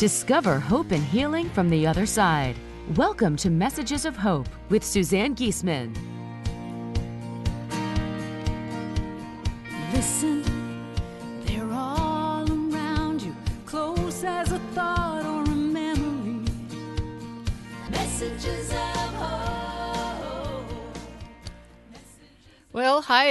Discover 0.00 0.60
hope 0.60 0.92
and 0.92 1.04
healing 1.04 1.50
from 1.50 1.68
the 1.68 1.86
other 1.86 2.06
side. 2.06 2.56
Welcome 2.96 3.36
to 3.36 3.50
Messages 3.50 4.06
of 4.06 4.16
Hope 4.16 4.48
with 4.70 4.82
Suzanne 4.82 5.34
Giesemann. 5.36 5.94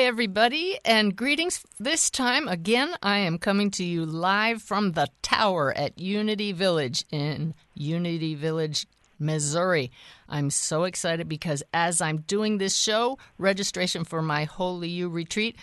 Everybody, 0.10 0.80
and 0.84 1.16
greetings. 1.16 1.64
This 1.80 2.10
time 2.10 2.48
again, 2.48 2.96
I 3.04 3.20
am 3.20 3.38
coming 3.38 3.70
to 3.70 3.84
you 3.84 4.08
live 4.08 4.60
from 4.60 4.94
the 4.94 5.08
tower 5.22 5.72
at 5.78 6.00
Unity 6.00 6.52
Village 6.52 7.06
in 7.12 7.54
Unity 7.76 8.34
Village, 8.34 8.88
Missouri. 9.20 9.92
I'm 10.28 10.50
so 10.50 10.86
excited 10.86 11.30
because 11.30 11.62
as 11.76 12.02
I'm 12.02 12.22
doing 12.22 12.58
this 12.58 12.76
show, 12.76 13.20
registration 13.38 14.04
for 14.04 14.24
my 14.24 14.46
Holy 14.46 14.90
You 14.90 15.10
retreat 15.10 15.58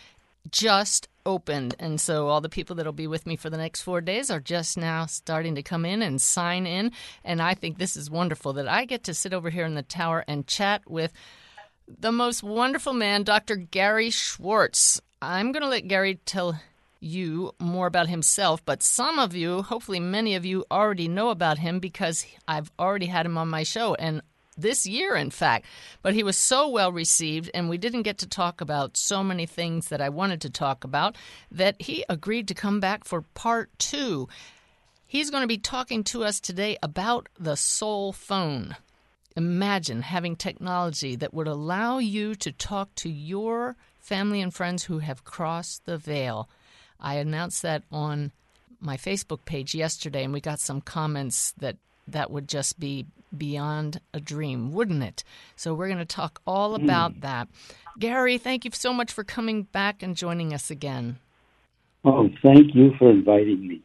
just 0.53 1.09
opened. 1.27 1.75
And 1.81 2.01
so 2.01 2.29
all 2.29 2.41
the 2.41 2.49
people 2.49 2.77
that'll 2.77 2.93
be 2.93 3.09
with 3.09 3.27
me 3.27 3.35
for 3.35 3.51
the 3.51 3.57
next 3.57 3.83
four 3.83 4.01
days 4.01 4.31
are 4.31 4.39
just 4.39 4.79
now 4.79 5.07
starting 5.07 5.57
to 5.57 5.63
come 5.65 5.85
in 5.85 6.03
and 6.03 6.23
sign 6.23 6.69
in. 6.69 6.93
And 7.25 7.43
I 7.43 7.55
think 7.55 7.79
this 7.79 7.97
is 7.97 8.09
wonderful 8.09 8.53
that 8.53 8.69
I 8.69 8.85
get 8.85 9.03
to 9.05 9.13
sit 9.13 9.35
over 9.35 9.51
here 9.51 9.67
in 9.67 9.75
the 9.75 9.83
tower 9.83 10.25
and 10.29 10.47
chat 10.47 10.89
with 10.89 11.13
the 11.89 12.13
most 12.13 12.43
wonderful 12.43 12.93
man, 12.93 13.23
Dr. 13.23 13.57
Gary 13.57 14.11
Schwartz. 14.11 15.01
I'm 15.23 15.53
going 15.53 15.63
to 15.63 15.69
let 15.69 15.89
Gary 15.89 16.21
tell 16.27 16.61
you 17.01 17.53
more 17.59 17.87
about 17.87 18.09
himself, 18.09 18.65
but 18.65 18.83
some 18.83 19.19
of 19.19 19.35
you, 19.35 19.63
hopefully 19.63 20.01
many 20.01 20.35
of 20.35 20.45
you, 20.45 20.65
already 20.71 21.09
know 21.09 21.31
about 21.31 21.59
him 21.59 21.79
because 21.79 22.27
I've 22.49 22.71
already 22.79 23.07
had 23.07 23.27
him 23.27 23.39
on 23.39 23.49
my 23.49 23.63
show. 23.63 23.95
And 23.95 24.23
this 24.57 24.87
year, 24.87 25.15
in 25.15 25.31
fact. 25.31 25.67
But 26.03 26.15
he 26.15 26.23
was 26.23 26.37
so 26.37 26.69
well 26.69 26.91
received, 26.91 27.51
and 27.55 27.69
we 27.69 27.79
didn't 27.79 28.03
get 28.03 28.19
to 28.19 28.27
talk 28.27 28.61
about 28.61 28.97
so 28.97 29.23
many 29.23 29.47
things 29.47 29.89
that 29.89 30.01
I 30.01 30.09
wanted 30.09 30.41
to 30.43 30.51
talk 30.51 30.85
about 30.85 31.17
that 31.51 31.81
he 31.81 32.05
agreed 32.09 32.49
to 32.49 32.55
come 32.55 32.81
back 32.81 33.05
for 33.05 33.23
part 33.35 33.71
two. 33.79 34.29
He's 35.07 35.31
going 35.31 35.43
to 35.43 35.49
be 35.49 35.59
talking 35.59 36.03
to 36.05 36.25
us 36.25 36.41
today 36.41 36.79
about 36.83 37.29
the 37.39 37.57
soul 37.57 38.13
phone. 38.13 38.77
Imagine 39.37 40.03
having 40.03 40.35
technology 40.35 41.15
that 41.17 41.35
would 41.35 41.47
allow 41.47 41.99
you 41.99 42.35
to 42.37 42.51
talk 42.51 42.95
to 42.97 43.11
your 43.11 43.77
family 44.01 44.41
and 44.41 44.55
friends 44.55 44.85
who 44.85 45.01
have 45.01 45.25
crossed 45.25 45.85
the 45.85 45.99
veil. 45.99 46.49
I 46.99 47.17
announced 47.17 47.63
that 47.63 47.83
on 47.93 48.33
my 48.81 48.97
Facebook 48.97 49.45
page 49.45 49.75
yesterday, 49.75 50.25
and 50.25 50.33
we 50.33 50.41
got 50.41 50.61
some 50.61 50.81
comments 50.81 51.53
that 51.59 51.77
that 52.09 52.31
would 52.31 52.49
just 52.49 52.79
be 52.79 53.05
beyond 53.37 54.01
a 54.15 54.21
dream, 54.21 54.73
wouldn't 54.73 55.03
it? 55.03 55.25
So 55.57 55.75
we're 55.75 55.89
going 55.89 55.99
to 55.99 56.05
talk 56.05 56.41
all 56.47 56.77
hmm. 56.77 56.85
about 56.85 57.21
that. 57.21 57.49
Gary, 57.99 58.39
thank 58.39 58.65
you 58.65 58.71
so 58.73 58.93
much 58.93 59.13
for 59.13 59.25
coming 59.25 59.65
back 59.65 60.03
and 60.03 60.17
joining 60.17 60.55
us 60.55 60.71
again. 60.71 61.19
Oh, 62.05 62.31
thank 62.43 62.75
you 62.75 62.93
for 62.99 63.11
inviting 63.11 63.67
me. 63.67 63.83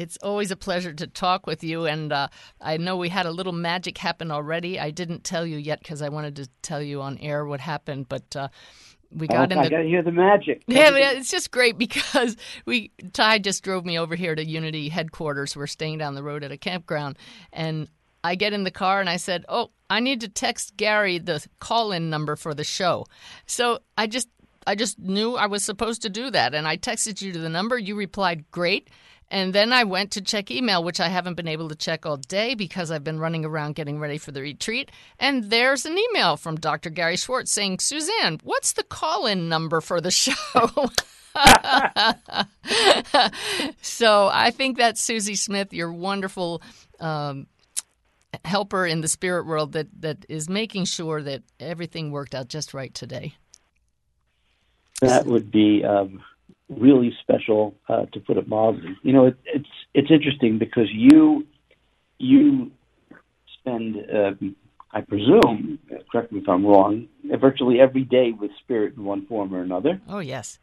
It's 0.00 0.16
always 0.22 0.50
a 0.50 0.56
pleasure 0.56 0.94
to 0.94 1.06
talk 1.06 1.46
with 1.46 1.62
you, 1.62 1.84
and 1.84 2.10
uh, 2.10 2.28
I 2.58 2.78
know 2.78 2.96
we 2.96 3.10
had 3.10 3.26
a 3.26 3.30
little 3.30 3.52
magic 3.52 3.98
happen 3.98 4.30
already. 4.30 4.80
I 4.80 4.90
didn't 4.90 5.24
tell 5.24 5.44
you 5.44 5.58
yet 5.58 5.80
because 5.80 6.00
I 6.00 6.08
wanted 6.08 6.36
to 6.36 6.48
tell 6.62 6.80
you 6.80 7.02
on 7.02 7.18
air 7.18 7.44
what 7.44 7.60
happened, 7.60 8.08
but 8.08 8.34
uh, 8.34 8.48
we 9.12 9.26
got 9.26 9.40
oh, 9.40 9.52
in 9.52 9.58
I 9.58 9.64
the 9.64 9.70
got 9.70 9.82
to 9.82 9.84
hear 9.84 10.02
the 10.02 10.10
magic. 10.10 10.62
yeah, 10.66 10.88
it's 10.94 11.30
just 11.30 11.50
great 11.50 11.76
because 11.76 12.38
we 12.64 12.92
Ty 13.12 13.40
just 13.40 13.62
drove 13.62 13.84
me 13.84 13.98
over 13.98 14.16
here 14.16 14.34
to 14.34 14.42
Unity 14.42 14.88
headquarters. 14.88 15.54
We're 15.54 15.66
staying 15.66 15.98
down 15.98 16.14
the 16.14 16.22
road 16.22 16.44
at 16.44 16.50
a 16.50 16.56
campground, 16.56 17.18
and 17.52 17.86
I 18.24 18.36
get 18.36 18.54
in 18.54 18.64
the 18.64 18.70
car 18.70 19.00
and 19.00 19.10
I 19.10 19.18
said, 19.18 19.44
"Oh, 19.50 19.70
I 19.90 20.00
need 20.00 20.22
to 20.22 20.28
text 20.28 20.78
Gary 20.78 21.18
the 21.18 21.46
call-in 21.58 22.08
number 22.08 22.36
for 22.36 22.54
the 22.54 22.64
show." 22.64 23.04
So 23.44 23.80
I 23.98 24.06
just 24.06 24.30
I 24.66 24.76
just 24.76 24.98
knew 24.98 25.36
I 25.36 25.44
was 25.44 25.62
supposed 25.62 26.00
to 26.02 26.08
do 26.08 26.30
that, 26.30 26.54
and 26.54 26.66
I 26.66 26.78
texted 26.78 27.20
you 27.20 27.32
to 27.32 27.38
the 27.38 27.50
number. 27.50 27.76
You 27.76 27.96
replied, 27.96 28.50
"Great." 28.50 28.88
And 29.30 29.54
then 29.54 29.72
I 29.72 29.84
went 29.84 30.10
to 30.12 30.20
check 30.20 30.50
email, 30.50 30.82
which 30.82 30.98
I 30.98 31.08
haven't 31.08 31.34
been 31.34 31.46
able 31.46 31.68
to 31.68 31.76
check 31.76 32.04
all 32.04 32.16
day 32.16 32.54
because 32.54 32.90
I've 32.90 33.04
been 33.04 33.20
running 33.20 33.44
around 33.44 33.76
getting 33.76 34.00
ready 34.00 34.18
for 34.18 34.32
the 34.32 34.42
retreat. 34.42 34.90
And 35.20 35.44
there's 35.44 35.86
an 35.86 35.96
email 35.96 36.36
from 36.36 36.56
Dr. 36.56 36.90
Gary 36.90 37.16
Schwartz 37.16 37.52
saying, 37.52 37.78
Suzanne, 37.78 38.40
what's 38.42 38.72
the 38.72 38.82
call 38.82 39.26
in 39.26 39.48
number 39.48 39.80
for 39.80 40.00
the 40.00 40.10
show? 40.10 40.32
so 43.82 44.28
I 44.32 44.50
think 44.50 44.78
that 44.78 44.98
Susie 44.98 45.36
Smith, 45.36 45.72
your 45.72 45.92
wonderful 45.92 46.60
um, 46.98 47.46
helper 48.44 48.84
in 48.84 49.00
the 49.00 49.08
spirit 49.08 49.46
world, 49.46 49.72
that, 49.72 49.86
that 50.00 50.26
is 50.28 50.48
making 50.48 50.86
sure 50.86 51.22
that 51.22 51.44
everything 51.60 52.10
worked 52.10 52.34
out 52.34 52.48
just 52.48 52.74
right 52.74 52.92
today. 52.92 53.34
That 55.00 55.26
would 55.26 55.52
be 55.52 55.84
um, 55.84 56.20
really 56.70 57.12
special, 57.20 57.74
uh, 57.88 58.06
to 58.06 58.20
put 58.20 58.36
it 58.36 58.48
mildly. 58.48 58.96
You 59.02 59.12
know, 59.12 59.26
it, 59.26 59.36
it's 59.44 59.68
it's 59.94 60.10
interesting 60.10 60.58
because 60.58 60.88
you 60.92 61.46
you 62.18 62.70
spend, 63.58 63.96
um, 64.14 64.56
I 64.92 65.00
presume, 65.00 65.78
correct 66.10 66.32
me 66.32 66.40
if 66.40 66.48
I'm 66.48 66.64
wrong, 66.64 67.08
virtually 67.40 67.80
every 67.80 68.04
day 68.04 68.32
with 68.32 68.50
spirit 68.60 68.96
in 68.96 69.04
one 69.04 69.26
form 69.26 69.54
or 69.54 69.62
another. 69.62 70.00
Oh, 70.08 70.18
yes. 70.18 70.58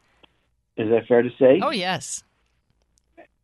Is 0.76 0.90
that 0.90 1.06
fair 1.06 1.22
to 1.22 1.30
say? 1.38 1.60
Oh, 1.62 1.70
yes. 1.70 2.22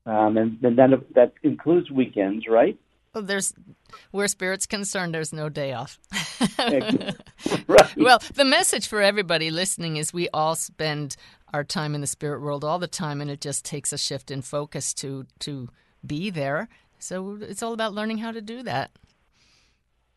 Um, 0.06 0.36
and, 0.36 0.62
and 0.62 0.78
that 0.78 0.90
that 1.14 1.32
includes 1.42 1.90
weekends, 1.90 2.46
right? 2.46 2.78
Well, 3.14 3.24
there's 3.24 3.54
where 4.10 4.28
spirit's 4.28 4.66
concerned, 4.66 5.14
there's 5.14 5.32
no 5.32 5.48
day 5.48 5.72
off. 5.72 5.98
right. 6.58 7.96
well, 7.96 8.20
the 8.34 8.44
message 8.44 8.86
for 8.86 9.00
everybody 9.00 9.50
listening 9.50 9.96
is 9.96 10.12
we 10.12 10.28
all 10.34 10.56
spend 10.56 11.16
our 11.54 11.62
time 11.62 11.94
in 11.94 12.00
the 12.00 12.06
spirit 12.08 12.40
world 12.42 12.64
all 12.64 12.80
the 12.80 12.88
time, 12.88 13.20
and 13.20 13.30
it 13.30 13.40
just 13.40 13.64
takes 13.64 13.92
a 13.92 13.98
shift 13.98 14.30
in 14.30 14.42
focus 14.42 14.92
to 14.94 15.24
to 15.38 15.68
be 16.04 16.28
there. 16.28 16.68
So 16.98 17.38
it's 17.40 17.62
all 17.62 17.72
about 17.72 17.94
learning 17.94 18.18
how 18.18 18.32
to 18.32 18.40
do 18.40 18.62
that. 18.64 18.90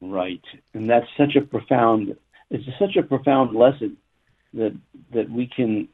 Right, 0.02 0.44
and 0.74 0.90
that's 0.90 1.08
such 1.16 1.36
a 1.36 1.42
profound. 1.42 2.18
It's 2.50 2.66
such 2.80 2.96
a 2.96 3.04
profound 3.04 3.56
lesson 3.56 3.98
that 4.56 4.76
that 5.14 5.30
we 5.30 5.46
can. 5.46 5.88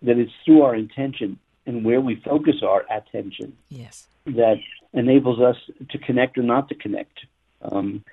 That 0.00 0.16
it's 0.16 0.32
through 0.44 0.62
our 0.62 0.74
intention 0.76 1.38
and 1.66 1.84
where 1.84 2.00
we 2.00 2.14
focus 2.16 2.62
our 2.62 2.84
attention 2.90 3.56
Yes. 3.68 4.06
that 4.26 4.58
enables 4.94 5.40
us 5.40 5.56
to 5.90 5.98
connect 5.98 6.38
or 6.38 6.42
not 6.42 6.68
to 6.68 6.76
connect. 6.76 7.26
Um, 7.60 8.04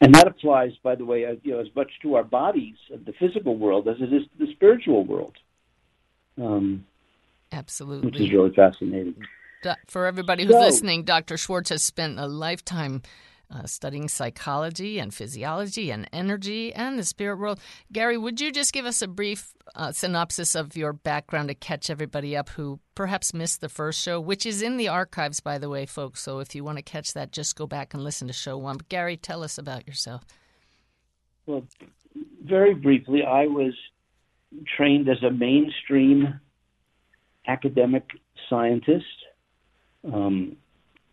and 0.00 0.14
that 0.14 0.28
applies, 0.28 0.72
by 0.84 0.94
the 0.94 1.04
way, 1.04 1.26
uh, 1.26 1.34
you 1.42 1.52
know, 1.52 1.58
as 1.58 1.66
much 1.74 1.90
to 2.02 2.14
our 2.14 2.22
bodies, 2.22 2.76
the 2.90 3.12
physical 3.12 3.56
world, 3.56 3.88
as 3.88 3.96
it 4.00 4.12
is 4.12 4.22
to 4.22 4.46
the 4.46 4.52
spiritual 4.52 5.04
world, 5.04 5.34
um, 6.40 6.84
Absolutely. 7.50 8.06
which 8.10 8.20
is 8.20 8.32
really 8.32 8.52
fascinating. 8.54 9.14
For 9.86 10.06
everybody 10.06 10.44
who's 10.44 10.54
So- 10.54 10.60
listening, 10.60 11.04
Dr. 11.04 11.36
Schwartz 11.36 11.70
has 11.70 11.82
spent 11.82 12.18
a 12.18 12.26
lifetime 12.26 13.02
uh, 13.54 13.66
studying 13.66 14.08
psychology 14.08 14.98
and 14.98 15.12
physiology 15.12 15.90
and 15.90 16.08
energy 16.12 16.72
and 16.72 16.98
the 16.98 17.04
spirit 17.04 17.36
world. 17.38 17.60
Gary, 17.92 18.16
would 18.16 18.40
you 18.40 18.50
just 18.50 18.72
give 18.72 18.86
us 18.86 19.02
a 19.02 19.06
brief 19.06 19.52
uh, 19.76 19.92
synopsis 19.92 20.54
of 20.54 20.74
your 20.74 20.94
background 20.94 21.48
to 21.48 21.54
catch 21.54 21.90
everybody 21.90 22.34
up 22.34 22.48
who 22.48 22.80
perhaps 22.94 23.34
missed 23.34 23.60
the 23.60 23.68
first 23.68 24.00
show, 24.00 24.18
which 24.18 24.46
is 24.46 24.62
in 24.62 24.78
the 24.78 24.88
archives, 24.88 25.40
by 25.40 25.58
the 25.58 25.68
way, 25.68 25.84
folks. 25.84 26.22
So 26.22 26.38
if 26.38 26.54
you 26.54 26.64
want 26.64 26.78
to 26.78 26.82
catch 26.82 27.12
that, 27.12 27.30
just 27.30 27.54
go 27.54 27.66
back 27.66 27.92
and 27.92 28.02
listen 28.02 28.26
to 28.26 28.32
show 28.32 28.56
one. 28.56 28.78
But 28.78 28.88
Gary, 28.88 29.18
tell 29.18 29.42
us 29.44 29.58
about 29.58 29.86
yourself. 29.86 30.24
Well, 31.44 31.66
very 32.42 32.72
briefly, 32.74 33.22
I 33.22 33.46
was 33.48 33.74
trained 34.76 35.08
as 35.08 35.22
a 35.22 35.30
mainstream 35.30 36.40
academic 37.46 38.04
scientist. 38.48 39.04
Um, 40.04 40.56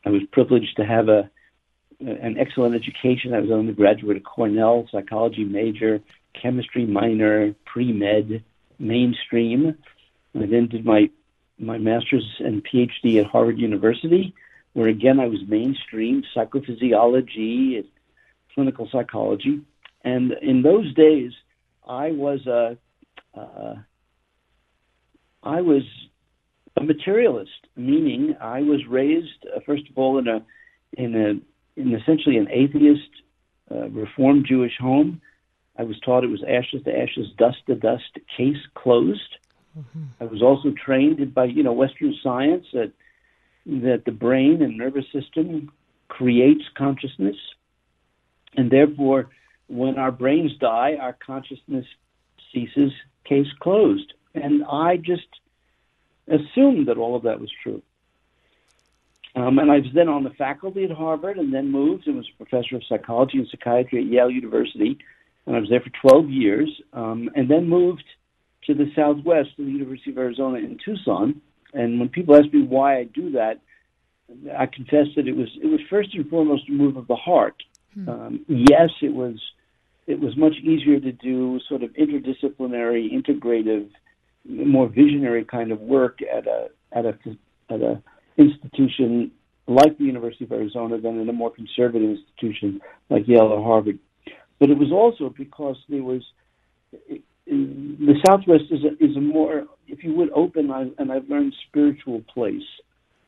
I 0.06 0.10
was 0.10 0.22
privileged 0.32 0.78
to 0.78 0.86
have 0.86 1.10
a 1.10 1.30
an 2.02 2.38
excellent 2.40 2.76
education. 2.76 3.34
I 3.34 3.42
was 3.42 3.50
an 3.50 3.60
undergraduate 3.60 4.16
at 4.16 4.24
Cornell, 4.24 4.88
psychology 4.90 5.44
major, 5.44 6.02
chemistry 6.42 6.86
minor, 6.86 7.54
pre 7.66 7.92
med, 7.92 8.44
mainstream. 8.80 9.78
I 10.36 10.46
then 10.46 10.68
did 10.68 10.86
my 10.86 11.10
my 11.58 11.78
master's 11.78 12.26
and 12.40 12.64
PhD 12.66 13.20
at 13.20 13.26
Harvard 13.26 13.60
University, 13.60 14.34
where 14.74 14.88
again 14.88 15.20
I 15.20 15.28
was 15.28 15.40
mainstream 15.48 16.24
psychophysiology, 16.36 17.84
clinical 18.54 18.88
psychology, 18.92 19.62
and 20.04 20.32
in 20.42 20.62
those 20.62 20.94
days 20.94 21.34
I 21.88 22.12
was 22.12 22.46
a 22.48 22.78
uh, 23.36 23.76
I 25.44 25.62
was 25.62 25.84
a 26.78 26.84
materialist, 26.84 27.68
meaning 27.76 28.36
I 28.42 28.62
was 28.62 28.82
raised 28.88 29.46
uh, 29.56 29.60
first 29.66 29.84
of 29.90 29.98
all 29.98 30.18
in 30.18 30.28
a 30.28 30.46
in 30.94 31.16
a 31.16 31.80
in 31.80 31.94
essentially 31.96 32.38
an 32.38 32.48
atheist, 32.52 33.10
uh, 33.72 33.90
Reformed 33.90 34.46
Jewish 34.48 34.78
home. 34.80 35.22
I 35.78 35.84
was 35.84 36.00
taught 36.02 36.24
it 36.24 36.28
was 36.28 36.44
ashes 36.44 36.84
to 36.84 36.92
ashes, 36.92 37.28
dust 37.38 37.58
to 37.68 37.76
dust, 37.76 38.18
case 38.36 38.58
closed. 38.76 39.38
Mm-hmm. 39.78 40.04
I 40.20 40.26
was 40.26 40.42
also 40.42 40.74
trained 40.84 41.34
by 41.34 41.46
you 41.46 41.64
know 41.64 41.74
Western 41.74 42.16
science 42.22 42.66
that 42.74 42.92
that 43.66 44.04
the 44.06 44.12
brain 44.12 44.62
and 44.62 44.78
nervous 44.78 45.06
system 45.14 45.72
creates 46.08 46.64
consciousness, 46.78 47.36
and 48.58 48.72
therefore, 48.72 49.30
when 49.68 49.98
our 49.98 50.12
brains 50.12 50.52
die, 50.60 50.98
our 51.00 51.16
consciousness 51.26 51.86
ceases. 52.54 52.92
Case 53.30 53.48
closed. 53.60 54.14
And 54.36 54.64
I 54.66 54.98
just 54.98 55.28
assumed 56.28 56.88
that 56.88 56.98
all 56.98 57.16
of 57.16 57.24
that 57.24 57.40
was 57.40 57.52
true. 57.64 57.82
Um, 59.36 59.60
and 59.60 59.72
I 59.72 59.76
was 59.76 59.92
then 59.94 60.10
on 60.10 60.24
the 60.24 60.32
faculty 60.32 60.84
at 60.84 60.92
Harvard 60.92 61.38
and 61.38 61.54
then 61.54 61.72
moved 61.72 62.08
and 62.08 62.18
was 62.18 62.28
a 62.34 62.44
professor 62.44 62.76
of 62.76 62.84
psychology 62.90 63.38
and 63.38 63.48
psychiatry 63.50 64.00
at 64.02 64.12
Yale 64.12 64.32
University. 64.32 64.98
And 65.46 65.56
I 65.56 65.60
was 65.60 65.70
there 65.70 65.82
for 65.82 65.92
12 66.10 66.30
years 66.30 66.70
um, 66.94 67.30
and 67.36 67.50
then 67.50 67.70
moved 67.70 68.04
to 68.66 68.74
the 68.74 68.92
Southwest 68.96 69.50
to 69.58 69.66
the 69.66 69.72
University 69.72 70.12
of 70.12 70.18
Arizona 70.18 70.58
in 70.58 70.78
Tucson. 70.84 71.42
And 71.74 72.00
when 72.00 72.10
people 72.10 72.36
ask 72.36 72.52
me 72.54 72.64
why 72.64 72.98
I 72.98 73.04
do 73.04 73.32
that, 73.32 73.62
I 74.58 74.66
confess 74.66 75.08
that 75.16 75.28
it 75.28 75.36
was 75.36 75.48
it 75.62 75.68
was 75.68 75.80
first 75.90 76.14
and 76.14 76.30
foremost 76.30 76.70
a 76.70 76.72
move 76.72 76.98
of 76.98 77.08
the 77.08 77.16
heart. 77.16 77.56
Hmm. 77.94 78.10
Um, 78.10 78.46
yes, 78.48 78.90
it 79.02 79.14
was 79.14 79.40
it 80.10 80.20
was 80.20 80.36
much 80.36 80.56
easier 80.64 81.00
to 81.00 81.12
do 81.12 81.60
sort 81.70 81.84
of 81.84 81.92
interdisciplinary, 81.92 83.14
integrative, 83.14 83.88
more 84.44 84.88
visionary 84.88 85.46
kind 85.46 85.72
of 85.72 85.80
work 85.80 86.18
at 86.24 86.48
a 86.48 86.70
at 86.92 87.06
a 87.06 87.14
at 87.70 87.82
a 87.82 88.02
institution 88.36 89.32
like 89.68 90.00
the 90.00 90.06
University 90.06 90.46
of 90.46 90.52
Arizona 90.52 91.00
than 91.00 91.20
in 91.20 91.30
a 91.30 91.34
more 91.34 91.52
conservative 91.52 92.10
institution 92.18 92.82
like 93.12 93.28
Yale 93.28 93.54
or 93.56 93.64
Harvard. 93.64 94.00
But 94.60 94.72
it 94.72 94.80
was 94.80 94.92
also 94.92 95.30
because 95.30 95.78
there 95.88 96.02
was 96.02 96.24
the 97.46 98.16
Southwest 98.26 98.64
is 98.72 98.84
a, 98.84 99.04
is 99.04 99.16
a 99.16 99.22
more, 99.22 99.66
if 99.88 100.04
you 100.04 100.16
would, 100.16 100.32
open 100.32 100.72
and 100.72 101.12
I've 101.12 101.30
learned 101.30 101.54
spiritual 101.68 102.24
place, 102.34 102.68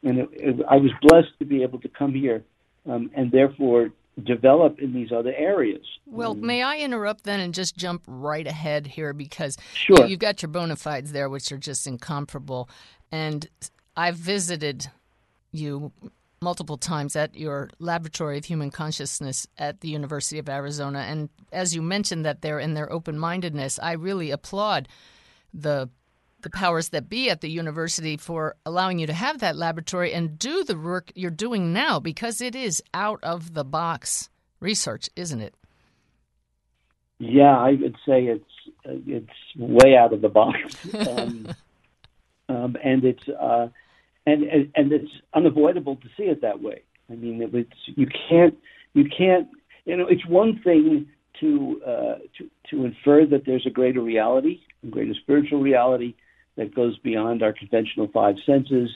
and 0.02 0.18
it, 0.18 0.30
it, 0.34 0.66
I 0.68 0.78
was 0.78 0.92
blessed 1.04 1.38
to 1.40 1.46
be 1.46 1.62
able 1.62 1.80
to 1.82 1.90
come 1.90 2.14
here, 2.14 2.44
um, 2.90 3.12
and 3.16 3.32
therefore 3.32 3.92
develop 4.24 4.80
in 4.80 4.94
these 4.94 5.12
other 5.12 5.34
areas. 5.36 5.86
Well, 6.06 6.32
um, 6.32 6.46
may 6.46 6.62
I 6.62 6.78
interrupt 6.78 7.24
then 7.24 7.40
and 7.40 7.54
just 7.54 7.78
jump 7.78 8.04
right 8.08 8.46
ahead 8.46 8.88
here 8.88 9.14
because 9.14 9.58
sure. 9.74 10.06
you've 10.06 10.20
got 10.20 10.42
your 10.42 10.50
bona 10.50 10.76
fides 10.76 11.12
there, 11.12 11.30
which 11.30 11.52
are 11.52 11.58
just 11.58 11.88
incomparable, 11.88 12.70
and 13.12 13.48
I've 13.96 14.16
visited 14.16 14.88
you 15.52 15.92
multiple 16.42 16.78
times 16.78 17.16
at 17.16 17.36
your 17.36 17.70
laboratory 17.78 18.38
of 18.38 18.46
human 18.46 18.72
consciousness 18.72 19.48
at 19.60 19.82
the 19.82 19.90
University 19.90 20.40
of 20.40 20.50
Arizona. 20.50 21.00
And 21.00 21.30
as 21.52 21.76
you 21.76 21.84
mentioned 21.84 22.26
that 22.26 22.42
they're 22.42 22.60
in 22.60 22.74
their 22.74 22.92
open 22.92 23.20
mindedness, 23.20 23.78
I 23.78 23.94
really 23.94 24.32
applaud 24.32 24.88
the 25.54 25.90
the 26.44 26.50
powers 26.50 26.90
that 26.90 27.10
be 27.10 27.30
at 27.30 27.42
the 27.42 27.50
university 27.50 28.18
for 28.18 28.56
allowing 28.66 29.00
you 29.00 29.08
to 29.08 29.14
have 29.14 29.40
that 29.40 29.56
laboratory 29.56 30.14
and 30.14 30.38
do 30.38 30.64
the 30.64 30.78
work 30.78 31.12
you're 31.16 31.32
doing 31.32 31.74
now 31.74 32.00
because 32.00 32.42
it 32.42 32.56
is 32.56 32.82
out 32.94 33.20
of 33.24 33.54
the 33.54 33.64
box 33.64 34.30
research, 34.60 35.10
isn't 35.16 35.42
it? 35.42 35.54
Yeah, 37.20 37.56
I 37.56 37.74
would 37.80 37.98
say 38.06 38.24
it's 38.24 38.44
it's 38.86 39.30
way 39.56 39.96
out 39.96 40.12
of 40.12 40.22
the 40.22 40.30
box, 40.30 40.58
um, 41.08 41.48
um, 42.50 42.76
and 42.84 43.04
it's 43.04 43.28
uh, 43.30 43.68
and, 44.26 44.44
and 44.44 44.72
and 44.76 44.92
it's 44.92 45.12
unavoidable 45.34 45.98
to 45.98 46.08
see 46.18 46.24
it 46.24 46.42
that 46.42 46.64
way. 46.64 46.82
I 47.12 47.16
mean, 47.16 47.48
it's 47.54 47.70
you 47.86 48.08
can't 48.30 48.58
you 48.94 49.06
can't 49.06 49.48
you 49.86 49.98
know 49.98 50.08
it's 50.08 50.26
one 50.26 50.62
thing 50.64 51.08
to 51.42 51.82
uh, 51.86 52.16
to 52.38 52.50
to 52.72 52.86
infer 52.86 53.26
that 53.28 53.46
there's 53.46 53.68
a 53.68 53.72
greater 53.72 54.02
reality, 54.02 54.62
a 54.84 54.88
greater 54.88 55.14
spiritual 55.14 55.62
reality 55.62 56.16
that 56.58 56.76
goes 56.76 56.98
beyond 57.00 57.44
our 57.44 57.54
conventional 57.54 58.08
five 58.08 58.36
senses, 58.46 58.90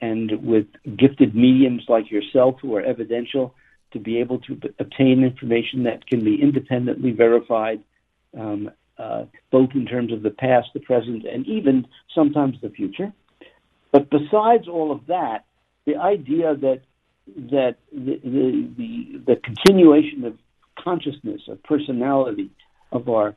and 0.00 0.30
with 0.42 0.66
gifted 0.96 1.34
mediums 1.34 1.84
like 1.88 2.10
yourself 2.10 2.56
who 2.60 2.74
are 2.76 2.82
evidential 2.82 3.54
to 3.92 3.98
be 3.98 4.18
able 4.18 4.38
to 4.40 4.60
obtain 4.78 5.24
information 5.24 5.84
that 5.84 6.06
can 6.06 6.24
be 6.24 6.40
independently 6.40 7.12
verified, 7.12 7.80
um, 8.38 8.70
uh, 8.98 9.24
both 9.50 9.70
in 9.74 9.86
terms 9.86 10.12
of 10.12 10.22
the 10.22 10.30
past, 10.30 10.68
the 10.74 10.80
present, 10.80 11.24
and 11.24 11.46
even 11.46 11.86
sometimes 12.14 12.56
the 12.60 12.70
future. 12.70 13.12
But 13.92 14.10
besides 14.10 14.68
all 14.68 14.92
of 14.92 15.06
that, 15.06 15.44
the 15.86 15.96
idea 15.96 16.54
that 16.56 16.80
that 17.26 17.76
the, 17.92 18.20
the, 18.22 18.70
the, 18.76 19.22
the 19.26 19.36
continuation 19.36 20.24
of 20.24 20.36
consciousness, 20.78 21.42
of 21.48 21.62
personality, 21.64 22.50
of 22.92 23.08
our 23.08 23.34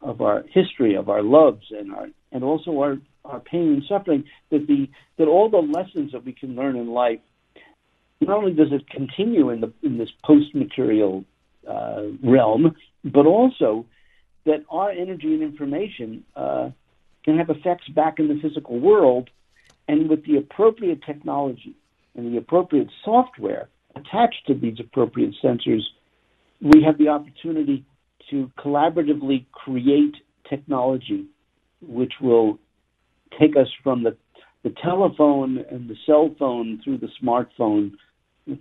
of 0.00 0.20
our 0.20 0.44
history, 0.50 0.94
of 0.94 1.08
our 1.08 1.22
loves, 1.22 1.66
and 1.70 1.92
our 1.92 2.08
and 2.32 2.44
also 2.44 2.80
our, 2.80 2.98
our 3.24 3.40
pain 3.40 3.72
and 3.72 3.84
suffering, 3.88 4.24
that 4.50 4.66
the 4.66 4.88
that 5.18 5.28
all 5.28 5.48
the 5.48 5.58
lessons 5.58 6.12
that 6.12 6.24
we 6.24 6.32
can 6.32 6.54
learn 6.56 6.76
in 6.76 6.88
life, 6.88 7.20
not 8.20 8.38
only 8.38 8.52
does 8.52 8.72
it 8.72 8.88
continue 8.88 9.50
in 9.50 9.60
the 9.60 9.72
in 9.82 9.98
this 9.98 10.10
post 10.24 10.54
material 10.54 11.24
uh, 11.68 12.02
realm, 12.22 12.74
but 13.04 13.26
also 13.26 13.86
that 14.44 14.64
our 14.70 14.90
energy 14.90 15.34
and 15.34 15.42
information 15.42 16.24
uh, 16.34 16.70
can 17.24 17.36
have 17.36 17.50
effects 17.50 17.88
back 17.88 18.18
in 18.18 18.28
the 18.28 18.40
physical 18.40 18.78
world 18.80 19.28
and 19.88 20.08
with 20.08 20.24
the 20.24 20.36
appropriate 20.36 21.02
technology 21.04 21.74
and 22.14 22.32
the 22.32 22.38
appropriate 22.38 22.88
software 23.04 23.68
attached 23.96 24.46
to 24.46 24.54
these 24.54 24.78
appropriate 24.80 25.34
sensors, 25.42 25.82
we 26.60 26.82
have 26.82 26.96
the 26.98 27.08
opportunity 27.08 27.84
to 28.30 28.50
collaboratively 28.58 29.46
create 29.52 30.14
technology 30.48 31.26
which 31.80 32.14
will 32.20 32.58
take 33.38 33.56
us 33.56 33.68
from 33.82 34.02
the, 34.02 34.16
the 34.62 34.74
telephone 34.82 35.64
and 35.70 35.88
the 35.88 35.96
cell 36.06 36.34
phone 36.38 36.80
through 36.84 36.98
the 36.98 37.08
smartphone 37.22 37.92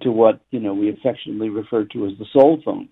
to 0.01 0.11
what 0.11 0.41
you 0.51 0.59
know 0.59 0.73
we 0.73 0.89
affectionately 0.89 1.49
refer 1.49 1.83
to 1.85 2.05
as 2.05 2.11
the 2.19 2.25
soul 2.31 2.61
phone, 2.63 2.89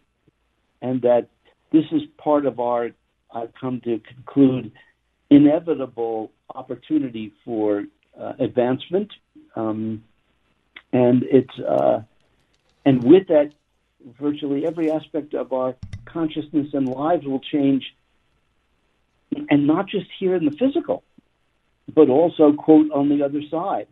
and 0.81 1.01
that 1.01 1.27
this 1.71 1.83
is 1.91 2.01
part 2.17 2.45
of 2.45 2.59
our 2.59 2.89
I've 3.31 3.53
come 3.59 3.81
to 3.81 3.99
conclude 3.99 4.71
inevitable 5.29 6.31
opportunity 6.55 7.33
for 7.45 7.83
uh, 8.19 8.33
advancement, 8.39 9.11
um, 9.55 10.03
and 10.91 11.23
it's 11.23 11.59
uh, 11.59 12.01
and 12.85 13.03
with 13.03 13.27
that, 13.27 13.51
virtually 14.19 14.65
every 14.65 14.89
aspect 14.91 15.33
of 15.33 15.53
our 15.53 15.75
consciousness 16.11 16.67
and 16.73 16.87
lives 16.87 17.25
will 17.25 17.39
change, 17.39 17.83
and 19.49 19.67
not 19.67 19.87
just 19.87 20.07
here 20.19 20.35
in 20.35 20.45
the 20.45 20.51
physical, 20.51 21.03
but 21.93 22.09
also 22.09 22.53
quote 22.53 22.91
on 22.91 23.09
the 23.09 23.23
other 23.23 23.41
side, 23.49 23.87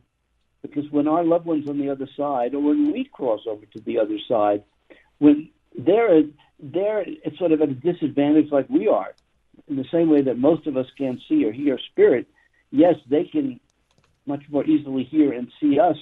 because 0.62 0.90
when 0.92 1.08
our 1.08 1.24
loved 1.24 1.46
ones 1.46 1.68
on 1.68 1.78
the 1.80 1.90
other 1.90 2.08
side, 2.18 2.54
or 2.54 2.62
when 2.62 2.92
we 2.92 3.04
cross 3.06 3.42
over 3.48 3.66
to 3.68 3.80
the 3.82 4.00
other 4.00 4.18
side, 4.28 4.64
when 5.20 5.50
they're 5.78 6.24
they're 6.60 7.06
sort 7.38 7.52
of 7.52 7.62
at 7.62 7.70
a 7.70 7.74
disadvantage 7.74 8.50
like 8.52 8.70
we 8.70 8.88
are, 8.88 9.14
in 9.68 9.76
the 9.76 9.86
same 9.92 10.10
way 10.10 10.22
that 10.22 10.38
most 10.38 10.68
of 10.68 10.78
us 10.78 10.86
can't 10.98 11.20
see 11.28 11.44
or 11.46 11.52
hear 11.52 11.78
spirit. 11.92 12.28
Yes, 12.72 12.96
they 13.10 13.26
can 13.26 13.60
much 14.26 14.44
more 14.50 14.66
easily 14.66 15.04
hear 15.04 15.34
and 15.34 15.52
see 15.60 15.80
us. 15.80 15.98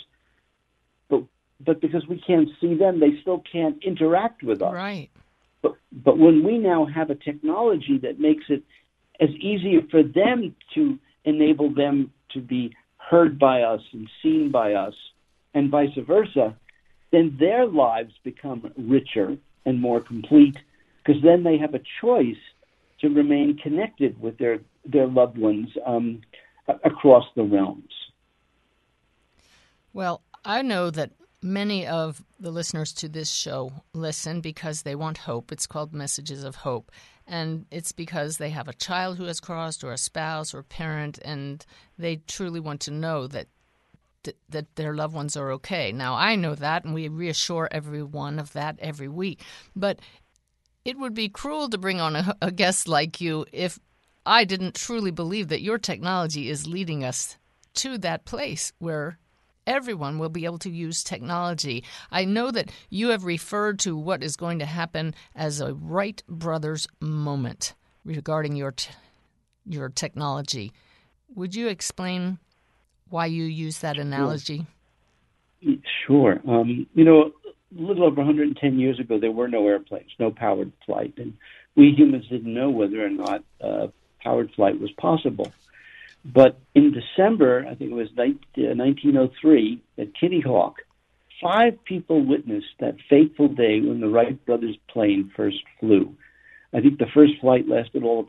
But 1.09 1.23
but 1.59 1.81
because 1.81 2.07
we 2.07 2.21
can't 2.25 2.49
see 2.59 2.75
them, 2.75 2.99
they 2.99 3.19
still 3.21 3.43
can't 3.51 3.83
interact 3.83 4.43
with 4.43 4.61
us. 4.61 4.73
Right. 4.73 5.09
But, 5.63 5.73
but 5.91 6.19
when 6.19 6.43
we 6.43 6.59
now 6.59 6.85
have 6.85 7.09
a 7.09 7.15
technology 7.15 7.97
that 8.03 8.19
makes 8.19 8.45
it 8.49 8.61
as 9.19 9.29
easier 9.29 9.81
for 9.89 10.03
them 10.03 10.55
to 10.75 10.99
enable 11.25 11.73
them 11.73 12.11
to 12.33 12.41
be 12.41 12.75
heard 12.97 13.39
by 13.39 13.63
us 13.63 13.81
and 13.93 14.07
seen 14.21 14.51
by 14.51 14.73
us, 14.73 14.93
and 15.53 15.69
vice 15.69 15.89
versa, 15.97 16.55
then 17.11 17.35
their 17.39 17.65
lives 17.65 18.13
become 18.23 18.71
richer 18.77 19.37
and 19.65 19.79
more 19.79 20.01
complete 20.01 20.57
because 21.03 21.21
then 21.21 21.43
they 21.43 21.57
have 21.57 21.73
a 21.73 21.81
choice 22.01 22.41
to 22.99 23.09
remain 23.09 23.57
connected 23.57 24.19
with 24.21 24.37
their, 24.37 24.59
their 24.85 25.07
loved 25.07 25.37
ones 25.37 25.69
um, 25.85 26.21
across 26.83 27.25
the 27.35 27.43
realms. 27.43 27.91
Well, 29.93 30.21
I 30.43 30.61
know 30.61 30.89
that 30.89 31.11
many 31.43 31.85
of 31.85 32.23
the 32.39 32.51
listeners 32.51 32.93
to 32.93 33.09
this 33.09 33.31
show 33.31 33.71
listen 33.93 34.41
because 34.41 34.81
they 34.81 34.95
want 34.95 35.17
hope. 35.19 35.51
It's 35.51 35.67
called 35.67 35.93
Messages 35.93 36.43
of 36.43 36.55
Hope. 36.57 36.91
And 37.27 37.65
it's 37.71 37.91
because 37.91 38.37
they 38.37 38.49
have 38.49 38.67
a 38.67 38.73
child 38.73 39.17
who 39.17 39.25
has 39.25 39.39
crossed, 39.39 39.83
or 39.83 39.91
a 39.91 39.97
spouse, 39.97 40.53
or 40.53 40.59
a 40.59 40.63
parent, 40.63 41.19
and 41.23 41.65
they 41.97 42.17
truly 42.17 42.59
want 42.59 42.81
to 42.81 42.91
know 42.91 43.27
that 43.27 43.47
that 44.49 44.75
their 44.75 44.95
loved 44.95 45.13
ones 45.13 45.35
are 45.35 45.51
okay. 45.51 45.91
Now, 45.91 46.15
I 46.15 46.37
know 46.37 46.55
that, 46.55 46.85
and 46.85 46.93
we 46.93 47.09
reassure 47.09 47.67
everyone 47.71 48.39
of 48.39 48.53
that 48.53 48.79
every 48.79 49.09
week. 49.09 49.41
But 49.75 49.99
it 50.85 50.97
would 50.97 51.13
be 51.13 51.27
cruel 51.27 51.69
to 51.69 51.77
bring 51.77 51.99
on 51.99 52.15
a, 52.15 52.35
a 52.41 52.51
guest 52.51 52.87
like 52.87 53.19
you 53.19 53.45
if 53.51 53.79
I 54.25 54.45
didn't 54.45 54.75
truly 54.75 55.11
believe 55.11 55.49
that 55.49 55.61
your 55.61 55.77
technology 55.77 56.49
is 56.49 56.67
leading 56.67 57.03
us 57.03 57.37
to 57.75 57.97
that 57.99 58.25
place 58.25 58.71
where 58.79 59.17
everyone 59.67 60.19
will 60.19 60.29
be 60.29 60.45
able 60.45 60.59
to 60.59 60.69
use 60.69 61.03
technology. 61.03 61.83
I 62.11 62.25
know 62.25 62.51
that 62.51 62.71
you 62.89 63.09
have 63.09 63.25
referred 63.25 63.79
to 63.79 63.95
what 63.95 64.23
is 64.23 64.35
going 64.35 64.59
to 64.59 64.65
happen 64.65 65.15
as 65.35 65.61
a 65.61 65.73
Wright 65.73 66.21
brothers 66.27 66.87
moment 66.99 67.73
regarding 68.05 68.55
your 68.55 68.71
t- 68.71 68.91
your 69.65 69.89
technology. 69.89 70.73
Would 71.35 71.55
you 71.55 71.67
explain 71.67 72.39
why 73.09 73.27
you 73.27 73.45
use 73.45 73.79
that 73.79 73.97
analogy? 73.97 74.65
Sure. 76.05 76.41
Um, 76.47 76.85
you 76.93 77.05
know, 77.05 77.31
a 77.77 77.81
little 77.81 78.03
over 78.03 78.17
110 78.17 78.79
years 78.79 78.99
ago, 78.99 79.19
there 79.19 79.31
were 79.31 79.47
no 79.47 79.67
airplanes, 79.67 80.11
no 80.19 80.31
powered 80.31 80.71
flight, 80.85 81.13
and 81.17 81.33
we 81.75 81.93
humans 81.97 82.27
didn't 82.27 82.53
know 82.53 82.69
whether 82.69 83.03
or 83.03 83.09
not 83.09 83.43
uh, 83.61 83.87
powered 84.19 84.51
flight 84.51 84.79
was 84.79 84.91
possible. 84.91 85.51
But 86.25 86.59
in 86.73 86.93
December, 86.93 87.65
I 87.69 87.75
think 87.75 87.91
it 87.91 87.95
was 87.95 88.09
1903, 88.15 89.81
uh, 89.97 90.01
at 90.01 90.15
Kitty 90.15 90.39
Hawk, 90.39 90.77
five 91.41 91.83
people 91.83 92.23
witnessed 92.25 92.73
that 92.79 92.95
fateful 93.09 93.49
day 93.49 93.81
when 93.81 93.99
the 93.99 94.07
Wright 94.07 94.43
brothers' 94.45 94.77
plane 94.87 95.31
first 95.35 95.63
flew. 95.79 96.15
I 96.73 96.79
think 96.79 96.97
the 96.97 97.11
first 97.13 97.33
flight 97.41 97.67
lasted 97.67 98.03
all 98.03 98.21
of 98.21 98.27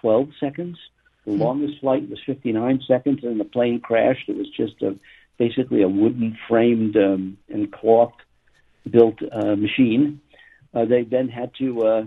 12 0.00 0.28
seconds. 0.38 0.78
The 1.24 1.32
mm-hmm. 1.32 1.42
longest 1.42 1.80
flight 1.80 2.08
was 2.08 2.18
59 2.24 2.82
seconds, 2.86 3.20
and 3.22 3.40
the 3.40 3.44
plane 3.44 3.80
crashed. 3.80 4.28
It 4.28 4.36
was 4.36 4.48
just 4.50 4.80
a, 4.82 4.96
basically 5.38 5.82
a 5.82 5.88
wooden 5.88 6.38
framed 6.48 6.96
um, 6.96 7.38
and 7.48 7.72
cloth 7.72 8.12
built 8.88 9.18
uh, 9.32 9.56
machine. 9.56 10.20
Uh, 10.74 10.84
they 10.84 11.02
then 11.02 11.28
had 11.28 11.52
to 11.58 11.82
uh, 11.82 12.04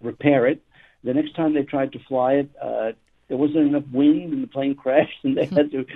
repair 0.00 0.46
it. 0.46 0.62
The 1.04 1.14
next 1.14 1.34
time 1.34 1.54
they 1.54 1.62
tried 1.62 1.92
to 1.92 1.98
fly 2.08 2.34
it, 2.34 2.50
uh, 2.60 2.92
there 3.28 3.36
wasn't 3.36 3.68
enough 3.68 3.84
wind 3.92 4.32
and 4.32 4.42
the 4.42 4.48
plane 4.48 4.74
crashed, 4.74 5.24
and 5.24 5.36
they 5.36 5.44
had 5.44 5.70
to 5.72 5.86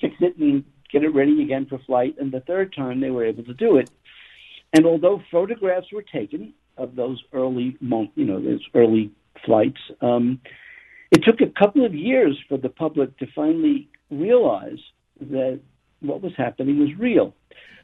fix 0.00 0.14
it 0.20 0.36
and 0.36 0.64
get 0.92 1.02
it 1.02 1.14
ready 1.14 1.42
again 1.42 1.66
for 1.66 1.78
flight. 1.78 2.16
And 2.18 2.30
the 2.30 2.40
third 2.40 2.74
time 2.74 3.00
they 3.00 3.10
were 3.10 3.24
able 3.24 3.44
to 3.44 3.54
do 3.54 3.78
it. 3.78 3.90
And 4.72 4.86
although 4.86 5.22
photographs 5.30 5.92
were 5.92 6.02
taken 6.02 6.52
of 6.76 6.96
those 6.96 7.22
early, 7.32 7.76
you 7.80 8.24
know, 8.24 8.40
those 8.40 8.64
early 8.74 9.10
flights, 9.44 9.80
um, 10.00 10.40
it 11.10 11.22
took 11.24 11.40
a 11.40 11.46
couple 11.46 11.84
of 11.84 11.94
years 11.94 12.38
for 12.48 12.58
the 12.58 12.68
public 12.68 13.16
to 13.18 13.26
finally 13.34 13.88
realize 14.10 14.78
that 15.20 15.60
what 16.00 16.20
was 16.20 16.32
happening 16.36 16.78
was 16.78 16.90
real. 16.98 17.34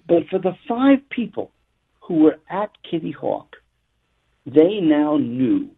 But 0.07 0.27
for 0.29 0.39
the 0.39 0.55
five 0.69 1.09
people 1.09 1.51
who 2.01 2.25
were 2.25 2.39
at 2.51 2.71
Kitty 2.83 3.13
Hawk, 3.13 3.57
they 4.45 4.81
now 4.81 5.17
knew 5.17 5.71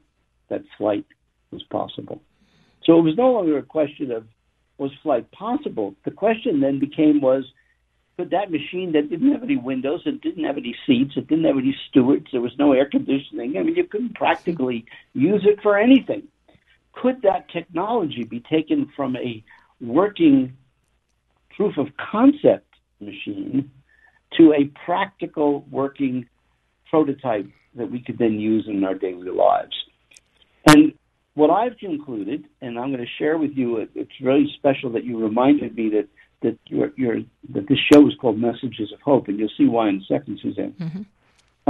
that 0.49 0.63
flight 0.79 1.07
was 1.51 1.63
possible. 1.65 2.21
So 2.85 2.99
it 2.99 3.03
was 3.03 3.17
no 3.17 3.33
longer 3.33 3.59
a 3.59 3.63
question 3.63 4.11
of 4.11 4.27
was 4.79 4.91
flight 5.03 5.31
possible. 5.31 5.95
The 6.05 6.11
question 6.11 6.61
then 6.61 6.79
became 6.79 7.21
was 7.21 7.45
could 8.17 8.31
that 8.31 8.51
machine 8.51 8.93
that 8.93 9.11
didn't 9.11 9.33
have 9.33 9.43
any 9.43 9.57
windows, 9.57 10.03
it 10.07 10.21
didn't 10.21 10.45
have 10.45 10.57
any 10.57 10.77
seats, 10.87 11.15
it 11.17 11.27
didn't 11.27 11.45
have 11.45 11.59
any 11.59 11.77
stewards, 11.89 12.27
there 12.31 12.41
was 12.41 12.57
no 12.59 12.73
air 12.73 12.89
conditioning. 12.89 13.57
I 13.57 13.63
mean, 13.63 13.75
you 13.75 13.85
couldn't 13.85 14.15
practically 14.15 14.85
use 15.15 15.45
it 15.45 15.61
for 15.63 15.77
anything. 15.77 16.29
Could 16.93 17.23
that 17.23 17.49
technology 17.51 18.23
be 18.23 18.39
taken 18.39 18.91
from 18.95 19.17
a 19.17 19.43
working 19.81 20.57
proof 21.57 21.77
of 21.77 21.89
concept 21.97 22.73
machine 23.01 23.71
to 24.37 24.53
a 24.53 24.71
practical 24.85 25.67
working 25.71 26.27
prototype 26.89 27.49
that 27.75 27.91
we 27.91 28.01
could 28.01 28.19
then 28.19 28.39
use 28.39 28.67
in 28.69 28.85
our 28.85 28.95
daily 28.95 29.31
lives? 29.31 29.75
And 30.69 30.93
what 31.35 31.51
I've 31.51 31.77
concluded, 31.79 32.45
and 32.61 32.79
I'm 32.79 32.93
going 32.93 33.05
to 33.05 33.13
share 33.19 33.37
with 33.39 33.53
you, 33.53 33.89
it's 33.95 34.21
really 34.21 34.53
special 34.57 34.91
that 34.93 35.05
you 35.05 35.23
reminded 35.23 35.77
me 35.77 35.91
that 35.91 36.09
that 36.43 36.59
you're, 36.67 37.21
that 37.55 37.69
this 37.69 37.79
show 37.91 38.07
is 38.07 38.13
called 38.21 38.39
Messages 38.39 38.93
of 38.93 39.01
Hope, 39.01 39.29
and 39.29 39.39
you'll 39.39 39.49
see 39.57 39.67
why 39.67 39.89
in 39.89 39.97
a 39.97 40.05
second, 40.05 40.39
Suzanne. 40.43 40.75
Mm-hmm. 40.79 41.03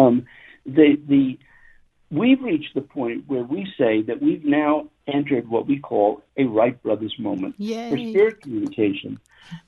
Um, 0.01 0.27
the 0.67 1.01
the 1.07 1.39
we've 2.11 2.43
reached 2.43 2.75
the 2.75 2.81
point 2.81 3.25
where 3.29 3.45
we 3.45 3.73
say 3.79 4.03
that 4.03 4.21
we've 4.21 4.45
now 4.45 4.89
entered 5.07 5.49
what 5.49 5.67
we 5.67 5.79
call 5.79 6.23
a 6.37 6.45
Wright 6.45 6.81
brothers 6.83 7.15
moment 7.19 7.55
Yay. 7.59 7.91
for 7.91 7.97
spirit 7.97 8.43
communication, 8.43 9.21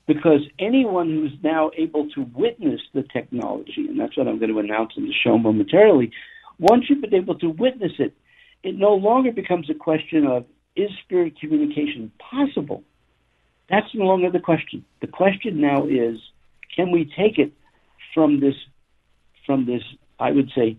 because 0.07 0.41
anyone 0.59 1.09
who's 1.09 1.33
now 1.41 1.71
able 1.77 2.09
to 2.11 2.21
witness 2.33 2.81
the 2.93 3.03
technology, 3.03 3.87
and 3.87 3.99
that's 3.99 4.17
what 4.17 4.27
I'm 4.27 4.39
going 4.39 4.51
to 4.51 4.59
announce 4.59 4.93
in 4.97 5.05
the 5.05 5.13
show 5.13 5.37
momentarily, 5.37 6.11
once 6.59 6.85
you've 6.89 7.01
been 7.01 7.15
able 7.15 7.35
to 7.39 7.49
witness 7.49 7.93
it, 7.99 8.13
it 8.63 8.75
no 8.75 8.95
longer 8.95 9.31
becomes 9.31 9.69
a 9.69 9.73
question 9.73 10.25
of 10.25 10.45
is 10.75 10.89
spirit 11.03 11.39
communication 11.39 12.11
possible? 12.19 12.83
That's 13.69 13.87
no 13.93 14.05
longer 14.05 14.29
the 14.29 14.39
question. 14.39 14.85
The 15.01 15.07
question 15.07 15.59
now 15.59 15.85
is 15.87 16.19
can 16.75 16.91
we 16.91 17.05
take 17.05 17.37
it 17.37 17.53
from 18.13 18.39
this 18.39 18.55
from 19.45 19.65
this 19.65 19.83
I 20.19 20.31
would 20.31 20.51
say 20.55 20.77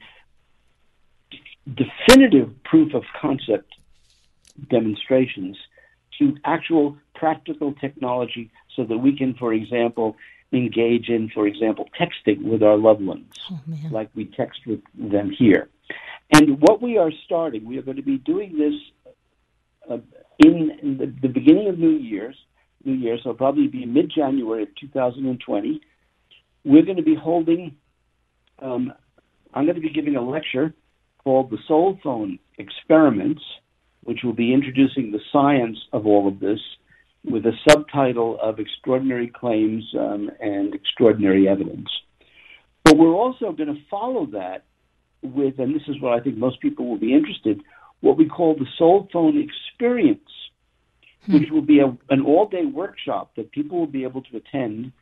definitive 1.75 2.51
proof 2.65 2.95
of 2.95 3.05
concept 3.21 3.75
demonstrations 4.71 5.57
to 6.19 6.37
actual 6.45 6.97
practical 7.15 7.73
technology 7.75 8.51
so 8.75 8.85
that 8.85 8.99
we 8.99 9.17
can, 9.17 9.35
for 9.35 9.53
example, 9.53 10.17
engage 10.53 11.09
in, 11.09 11.29
for 11.29 11.47
example, 11.47 11.89
texting 11.99 12.43
with 12.43 12.63
our 12.63 12.77
loved 12.77 13.05
ones, 13.05 13.33
oh, 13.51 13.61
like 13.91 14.09
we 14.15 14.25
text 14.25 14.61
with 14.67 14.81
them 14.95 15.31
here. 15.31 15.69
And 16.33 16.61
what 16.61 16.83
we 16.83 16.99
are 16.99 17.11
starting, 17.25 17.67
we 17.67 17.79
are 17.79 17.83
going 17.83 17.97
to 17.97 18.03
be 18.03 18.19
doing 18.19 18.59
this 18.59 19.13
uh, 19.91 19.99
in, 20.39 20.71
in 20.83 20.99
the, 20.99 21.15
the, 21.23 21.29
beginning 21.29 21.69
of 21.69 21.79
New 21.79 21.97
Year's, 21.97 22.37
New 22.85 22.93
Year's 22.93 23.23
will 23.25 23.35
probably 23.35 23.67
be 23.67 23.87
mid 23.87 24.13
January 24.15 24.63
of 24.63 24.69
2020. 24.79 25.81
We're 26.65 26.85
going 26.85 26.97
to 26.97 27.03
be 27.03 27.15
holding, 27.15 27.77
um, 28.61 28.93
I'm 29.55 29.65
going 29.65 29.77
to 29.77 29.81
be 29.81 29.91
giving 29.91 30.17
a 30.17 30.23
lecture 30.23 30.75
called 31.25 31.51
the 31.51 31.59
Soul 31.67 31.99
Phone 32.03 32.39
Experiments, 32.59 33.43
which 34.05 34.21
will 34.23 34.35
be 34.35 34.53
introducing 34.53 35.11
the 35.11 35.21
science 35.33 35.79
of 35.93 36.07
all 36.07 36.29
of 36.29 36.41
this 36.41 36.61
with 37.25 37.47
a 37.47 37.53
subtitle 37.69 38.39
of 38.41 38.59
Extraordinary 38.59 39.29
Claims 39.29 39.85
um, 39.99 40.31
and 40.41 40.75
Extraordinary 40.75 41.49
Evidence. 41.49 41.89
But 42.85 42.97
we're 42.97 43.15
also 43.15 43.53
going 43.53 43.75
to 43.75 43.81
follow 43.91 44.27
that 44.33 44.65
with, 45.23 45.59
and 45.59 45.75
this 45.75 45.83
is 45.89 46.01
what 46.01 46.13
I 46.13 46.23
think 46.23 46.37
most 46.37 46.61
people 46.61 46.89
will 46.89 46.99
be 46.99 47.15
interested, 47.15 47.61
what 48.01 48.17
we 48.17 48.29
call 48.29 48.55
the 48.55 48.67
Soul 48.79 49.09
Phone 49.13 49.37
Experience, 49.39 50.31
hmm. 51.27 51.35
which 51.35 51.51
will 51.51 51.63
be 51.63 51.81
a, 51.81 51.97
an 52.11 52.23
all 52.25 52.49
day 52.49 52.65
workshop 52.65 53.33
that 53.37 53.51
people 53.53 53.79
will 53.79 53.87
be 53.87 54.05
able 54.05 54.23
to 54.23 54.37
attend, 54.37 54.93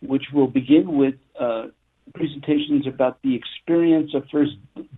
which 0.00 0.24
will 0.32 0.48
begin 0.48 0.96
with 0.96 1.14
uh, 1.38 1.66
presentations 2.14 2.86
about 2.86 3.20
the 3.22 3.34
experience 3.34 4.12
of 4.14 4.24
first 4.30 4.52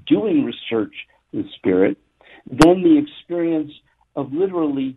doing 0.06 0.44
research 0.44 0.94
with 1.32 1.46
spirit, 1.56 1.96
then 2.46 2.82
the 2.82 2.98
experience 2.98 3.72
of 4.16 4.32
literally 4.32 4.96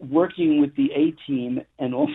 working 0.00 0.60
with 0.60 0.74
the 0.76 0.90
A 0.94 1.10
team 1.26 1.60
and 1.78 1.94
also, 1.94 2.12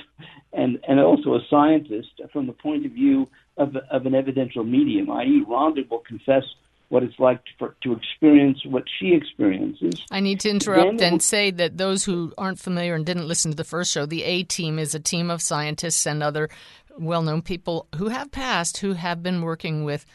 and, 0.54 0.80
and 0.88 1.00
also 1.00 1.36
a 1.36 1.40
scientist 1.50 2.22
from 2.32 2.48
the 2.48 2.54
point 2.54 2.86
of 2.86 2.94
view 2.94 3.28
of, 3.58 3.76
of 3.92 4.06
an 4.06 4.16
evidential 4.16 4.64
medium, 4.64 5.12
i.e., 5.12 5.44
Rhonda 5.48 5.88
will 5.90 6.00
confess 6.00 6.44
what 6.90 7.04
it's 7.04 7.18
like 7.20 7.42
for, 7.58 7.76
to 7.84 7.94
experience 7.94 8.60
what 8.66 8.84
she 9.00 9.14
experiences. 9.14 9.94
I 10.12 10.20
need 10.20 10.40
to 10.42 10.50
interrupt 10.50 11.02
and 11.02 11.22
say 11.22 11.50
that 11.52 11.78
those 11.78 12.06
who 12.06 12.34
aren't 12.38 12.60
familiar 12.60 12.96
and 12.96 13.06
didn't 13.06 13.28
listen 13.28 13.52
to 13.52 13.58
the 13.58 13.64
first 13.64 13.92
show, 13.92 14.06
the 14.06 14.24
A 14.24 14.44
team 14.44 14.78
is 14.78 14.94
a 14.94 15.00
team 15.00 15.32
of 15.32 15.42
scientists 15.42 16.06
and 16.06 16.22
other 16.22 16.50
well 16.98 17.24
known 17.24 17.42
people 17.42 17.88
who 17.96 18.10
have 18.10 18.32
passed 18.32 18.78
who 18.78 18.94
have 18.94 19.24
been 19.24 19.42
working 19.42 19.84
with 19.84 20.06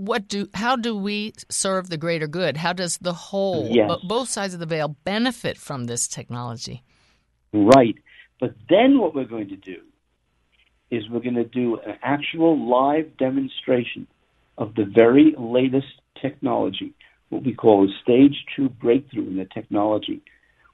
what 0.00 0.28
do 0.28 0.48
how 0.54 0.76
do 0.76 0.96
we 0.96 1.34
serve 1.50 1.90
the 1.90 1.98
greater 1.98 2.26
good? 2.26 2.56
How 2.56 2.72
does 2.72 2.96
the 2.98 3.12
whole 3.12 3.68
Yes. 3.70 3.88
bo- 3.88 4.08
both 4.08 4.28
sides 4.28 4.54
of 4.54 4.60
the 4.60 4.66
veil 4.66 4.96
benefit 5.04 5.58
from 5.58 5.84
this 5.84 6.08
technology? 6.08 6.82
Right. 7.52 7.96
But 8.40 8.54
then 8.70 8.98
what 8.98 9.14
we're 9.14 9.24
going 9.36 9.48
to 9.48 9.56
do 9.56 9.82
is 10.90 11.08
we're 11.10 11.20
going 11.20 11.34
to 11.34 11.44
do 11.44 11.78
an 11.86 11.98
actual 12.02 12.58
live 12.58 13.16
demonstration 13.18 14.06
of 14.56 14.74
the 14.74 14.84
very 14.84 15.34
latest 15.38 16.00
technology, 16.20 16.94
what 17.28 17.44
we 17.44 17.54
call 17.54 17.84
a 17.84 17.92
stage 18.02 18.44
two 18.56 18.68
breakthrough 18.68 19.26
in 19.26 19.36
the 19.36 19.44
technology, 19.44 20.20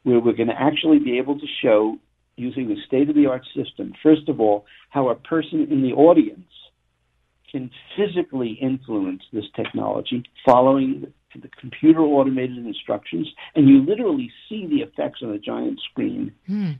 where 0.04 0.20
we're 0.20 0.32
going 0.32 0.48
to 0.48 0.60
actually 0.60 1.00
be 1.00 1.18
able 1.18 1.38
to 1.38 1.46
show, 1.62 1.98
using 2.36 2.70
a 2.70 2.76
state 2.86 3.08
of 3.08 3.16
the 3.16 3.26
art 3.26 3.44
system, 3.56 3.92
first 4.02 4.28
of 4.28 4.40
all, 4.40 4.64
how 4.90 5.08
a 5.08 5.14
person 5.14 5.66
in 5.70 5.82
the 5.82 5.92
audience 5.92 6.50
can 7.50 7.70
physically 7.96 8.58
influence 8.60 9.22
this 9.32 9.44
technology 9.54 10.22
following 10.44 11.12
the 11.34 11.48
computer 11.60 12.00
automated 12.00 12.58
instructions, 12.58 13.28
and 13.54 13.68
you 13.68 13.84
literally 13.84 14.30
see 14.48 14.66
the 14.66 14.76
effects 14.76 15.20
on 15.22 15.30
a 15.30 15.38
giant 15.38 15.78
screen 15.90 16.32
hmm. 16.46 16.72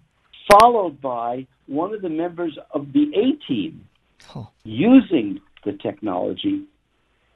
followed 0.50 1.00
by 1.00 1.46
one 1.66 1.92
of 1.92 2.00
the 2.00 2.08
members 2.08 2.56
of 2.72 2.92
the 2.92 3.10
A 3.14 3.46
team 3.46 3.86
Oh. 4.34 4.48
using 4.64 5.40
the 5.64 5.72
technology 5.72 6.64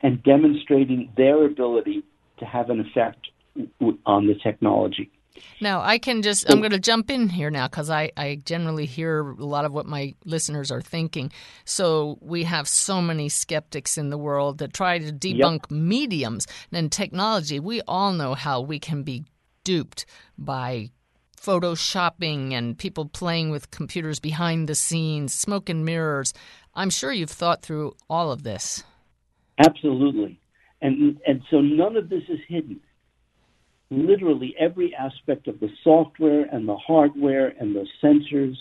and 0.03 0.23
demonstrating 0.23 1.13
their 1.17 1.45
ability 1.45 2.03
to 2.39 2.45
have 2.45 2.71
an 2.71 2.81
effect 2.81 3.29
on 4.07 4.27
the 4.27 4.35
technology. 4.43 5.11
Now, 5.61 5.81
I 5.81 5.99
can 5.99 6.23
just, 6.23 6.51
I'm 6.51 6.59
going 6.59 6.73
to 6.73 6.79
jump 6.79 7.11
in 7.11 7.29
here 7.29 7.51
now 7.51 7.69
because 7.69 7.91
I, 7.91 8.11
I 8.17 8.41
generally 8.45 8.87
hear 8.87 9.21
a 9.21 9.45
lot 9.45 9.65
of 9.65 9.73
what 9.73 9.87
my 9.87 10.15
listeners 10.25 10.71
are 10.71 10.81
thinking. 10.81 11.33
So, 11.65 12.19
we 12.21 12.45
have 12.45 12.67
so 12.67 13.01
many 13.01 13.29
skeptics 13.29 13.97
in 13.97 14.11
the 14.11 14.19
world 14.19 14.59
that 14.59 14.73
try 14.73 14.99
to 14.99 15.13
debunk 15.13 15.71
mediums 15.71 16.47
and 16.73 16.91
technology. 16.91 17.61
We 17.61 17.81
all 17.87 18.13
know 18.13 18.35
how 18.35 18.61
we 18.61 18.79
can 18.79 19.03
be 19.03 19.25
duped 19.65 20.07
by 20.37 20.91
photoshopping 21.41 22.53
and 22.53 22.77
people 22.77 23.07
playing 23.07 23.51
with 23.51 23.71
computers 23.71 24.21
behind 24.21 24.69
the 24.69 24.75
scenes, 24.75 25.33
smoke 25.33 25.69
and 25.69 25.85
mirrors. 25.85 26.35
I'm 26.75 26.91
sure 26.91 27.13
you've 27.13 27.31
thought 27.31 27.63
through 27.63 27.95
all 28.09 28.31
of 28.31 28.43
this. 28.43 28.85
Absolutely. 29.59 30.41
And 30.83 31.19
and 31.27 31.43
so 31.51 31.61
none 31.61 31.97
of 31.97 32.09
this 32.09 32.23
is 32.29 32.39
hidden. 32.49 32.81
Literally 33.91 34.55
every 34.59 34.95
aspect 34.95 35.49
of 35.49 35.59
the 35.61 35.69
software 35.83 36.45
and 36.45 36.69
the 36.69 36.77
hardware 36.77 37.49
and 37.59 37.75
the 37.75 37.87
sensors, 38.03 38.57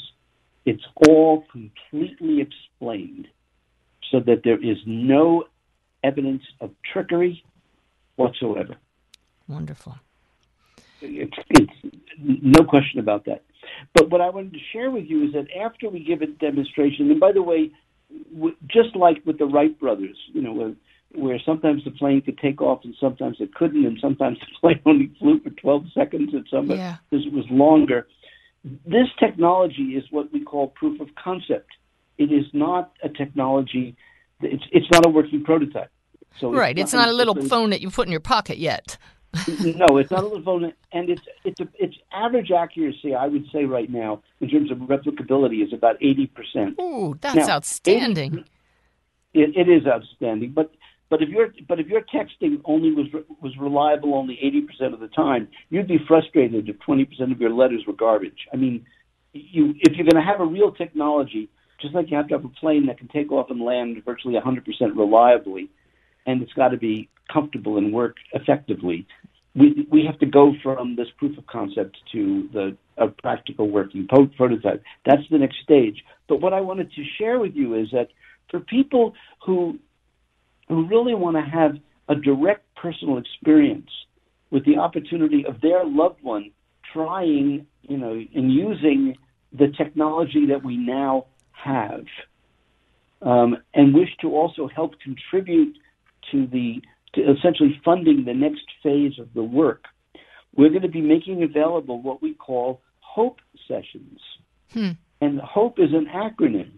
it's 0.65 0.83
all 1.07 1.45
completely 1.51 2.41
explained 2.41 3.27
so 4.11 4.19
that 4.21 4.41
there 4.43 4.57
is 4.63 4.77
no 4.85 5.43
evidence 6.03 6.41
of 6.61 6.71
trickery 6.91 7.43
whatsoever. 8.15 8.75
Wonderful. 9.47 9.97
It's, 11.01 11.37
it's 11.51 11.95
no 12.19 12.63
question 12.63 12.99
about 12.99 13.25
that. 13.25 13.43
But 13.93 14.09
what 14.09 14.21
I 14.21 14.29
wanted 14.29 14.53
to 14.53 14.59
share 14.73 14.91
with 14.91 15.05
you 15.05 15.25
is 15.25 15.33
that 15.33 15.47
after 15.57 15.89
we 15.89 16.03
give 16.03 16.21
a 16.21 16.27
demonstration, 16.27 17.09
and 17.11 17.19
by 17.19 17.31
the 17.31 17.41
way, 17.41 17.71
just 18.67 18.95
like 18.95 19.21
with 19.25 19.37
the 19.37 19.45
Wright 19.45 19.77
brothers, 19.79 20.17
you 20.33 20.41
know, 20.41 20.75
where, 21.15 21.39
sometimes 21.45 21.83
the 21.83 21.91
plane 21.91 22.21
could 22.21 22.37
take 22.37 22.61
off 22.61 22.83
and 22.83 22.95
sometimes 22.99 23.37
it 23.39 23.53
couldn't, 23.55 23.85
and 23.85 23.97
sometimes 23.99 24.39
the 24.39 24.45
plane 24.61 24.79
only 24.85 25.11
flew 25.19 25.39
for 25.39 25.49
12 25.49 25.85
seconds 25.93 26.33
and 26.33 26.45
some 26.49 26.69
Yeah. 26.69 26.97
it 27.11 27.33
was 27.33 27.45
longer. 27.49 28.07
This 28.85 29.07
technology 29.19 29.95
is 29.95 30.03
what 30.11 30.31
we 30.33 30.41
call 30.43 30.67
proof 30.67 30.99
of 30.99 31.07
concept. 31.15 31.71
It 32.17 32.31
is 32.31 32.45
not 32.53 32.91
a 33.01 33.09
technology. 33.09 33.95
It's 34.41 34.63
it's 34.71 34.87
not 34.91 35.05
a 35.05 35.09
working 35.09 35.43
prototype. 35.43 35.91
So 36.39 36.51
Right. 36.53 36.77
It's 36.77 36.93
not 36.93 37.07
a 37.07 37.13
little 37.13 37.35
phone 37.47 37.69
that 37.71 37.81
you 37.81 37.89
put 37.89 38.07
in 38.07 38.11
your 38.11 38.19
pocket 38.19 38.57
yet. 38.57 38.97
no, 39.47 39.97
it's 39.97 40.09
not 40.09 40.23
a 40.23 40.27
little 40.27 40.41
phone, 40.41 40.73
and 40.91 41.09
it's 41.09 41.21
it's 41.45 41.59
a, 41.59 41.67
its 41.77 41.95
average 42.11 42.51
accuracy. 42.51 43.13
I 43.13 43.27
would 43.27 43.45
say 43.53 43.63
right 43.65 43.89
now, 43.89 44.23
in 44.41 44.49
terms 44.49 44.71
of 44.71 44.79
replicability, 44.79 45.63
is 45.63 45.71
about 45.71 45.97
eighty 46.01 46.25
percent. 46.25 46.79
Ooh, 46.81 47.15
that's 47.21 47.47
Now, 47.47 47.55
outstanding. 47.57 48.43
It, 49.33 49.55
it 49.55 49.69
is 49.69 49.85
outstanding, 49.85 50.53
but 50.53 50.71
but 51.09 51.21
if 51.23 51.29
your 51.29 51.49
but 51.67 51.79
if 51.79 51.87
your 51.87 52.01
texting 52.01 52.61
only 52.65 52.91
was 52.91 53.07
was 53.41 53.53
reliable 53.59 54.13
only 54.13 54.37
eighty 54.41 54.61
percent 54.61 54.93
of 54.93 54.99
the 54.99 55.07
time, 55.09 55.47
you'd 55.69 55.87
be 55.87 55.99
frustrated 56.07 56.69
if 56.69 56.79
twenty 56.79 57.05
percent 57.05 57.31
of 57.31 57.41
your 57.41 57.49
letters 57.51 57.83
were 57.87 57.93
garbage. 57.93 58.47
I 58.53 58.57
mean, 58.57 58.85
you 59.33 59.73
if 59.79 59.95
you're 59.95 60.05
going 60.05 60.23
to 60.23 60.29
have 60.29 60.39
a 60.39 60.45
real 60.45 60.71
technology, 60.71 61.49
just 61.81 61.95
like 61.95 62.11
you 62.11 62.17
have 62.17 62.27
to 62.27 62.35
have 62.35 62.45
a 62.45 62.49
plane 62.49 62.85
that 62.87 62.99
can 62.99 63.07
take 63.07 63.31
off 63.31 63.49
and 63.49 63.61
land 63.61 64.01
virtually 64.05 64.39
hundred 64.39 64.65
percent 64.65 64.95
reliably, 64.95 65.69
and 66.27 66.41
it's 66.43 66.53
got 66.53 66.69
to 66.69 66.77
be 66.77 67.09
comfortable 67.31 67.77
and 67.77 67.91
work 67.91 68.15
effectively. 68.33 69.07
We 69.55 69.87
we 69.91 70.05
have 70.05 70.19
to 70.19 70.27
go 70.27 70.53
from 70.61 70.95
this 70.95 71.07
proof 71.17 71.37
of 71.39 71.47
concept 71.47 71.97
to 72.11 72.49
the 72.53 72.77
a 72.97 73.07
practical 73.07 73.69
working 73.69 74.07
prototype. 74.07 74.83
That's 75.05 75.23
the 75.31 75.39
next 75.39 75.57
stage. 75.63 76.03
But 76.27 76.41
what 76.41 76.53
I 76.53 76.61
wanted 76.61 76.91
to 76.91 77.03
share 77.17 77.39
with 77.39 77.55
you 77.55 77.75
is 77.75 77.87
that 77.93 78.09
for 78.51 78.59
people 78.59 79.13
who 79.45 79.79
who 80.69 80.87
really 80.87 81.15
want 81.15 81.35
to 81.35 81.41
have 81.41 81.75
a 82.07 82.15
direct 82.15 82.63
personal 82.75 83.17
experience 83.17 83.89
with 84.51 84.65
the 84.65 84.77
opportunity 84.77 85.45
of 85.45 85.61
their 85.61 85.83
loved 85.85 86.21
one 86.23 86.51
trying, 86.93 87.65
you 87.81 87.97
know, 87.97 88.13
and 88.33 88.51
using 88.51 89.15
the 89.51 89.67
technology 89.77 90.45
that 90.47 90.63
we 90.63 90.77
now 90.77 91.25
have, 91.51 92.05
um, 93.21 93.57
and 93.73 93.93
wish 93.93 94.09
to 94.21 94.29
also 94.29 94.67
help 94.67 94.99
contribute 95.01 95.77
to 96.31 96.47
the 96.47 96.81
to 97.13 97.21
essentially 97.31 97.79
funding 97.83 98.23
the 98.25 98.33
next 98.33 98.65
phase 98.83 99.17
of 99.17 99.33
the 99.33 99.41
work, 99.41 99.85
we're 100.55 100.69
going 100.69 100.83
to 100.83 100.87
be 100.87 101.01
making 101.01 101.41
available 101.41 101.99
what 102.01 102.21
we 102.21 102.35
call 102.35 102.81
Hope 102.99 103.39
sessions. 103.67 104.19
And 105.19 105.39
HOPE 105.39 105.79
is 105.79 105.89
an 105.93 106.05
acronym 106.05 106.73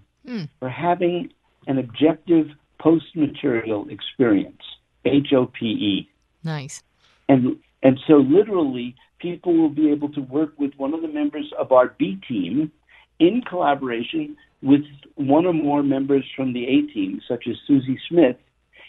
for 0.59 0.69
having 0.69 1.33
an 1.67 1.77
objective 1.77 2.47
post 2.81 3.15
material 3.15 3.87
experience. 3.89 4.61
H 5.05 5.27
O 5.35 5.47
P 5.47 5.65
E. 5.65 6.09
Nice. 6.43 6.83
And 7.29 7.57
and 7.83 7.99
so 8.07 8.15
literally 8.15 8.95
people 9.19 9.55
will 9.55 9.69
be 9.69 9.91
able 9.91 10.09
to 10.09 10.21
work 10.21 10.53
with 10.57 10.71
one 10.77 10.93
of 10.93 11.01
the 11.01 11.07
members 11.07 11.51
of 11.57 11.71
our 11.71 11.95
B 11.97 12.19
team 12.27 12.71
in 13.19 13.41
collaboration 13.47 14.35
with 14.61 14.81
one 15.15 15.45
or 15.45 15.53
more 15.53 15.83
members 15.83 16.25
from 16.35 16.53
the 16.53 16.65
A 16.65 16.93
team, 16.93 17.21
such 17.27 17.45
as 17.49 17.55
Susie 17.67 17.99
Smith, 18.09 18.37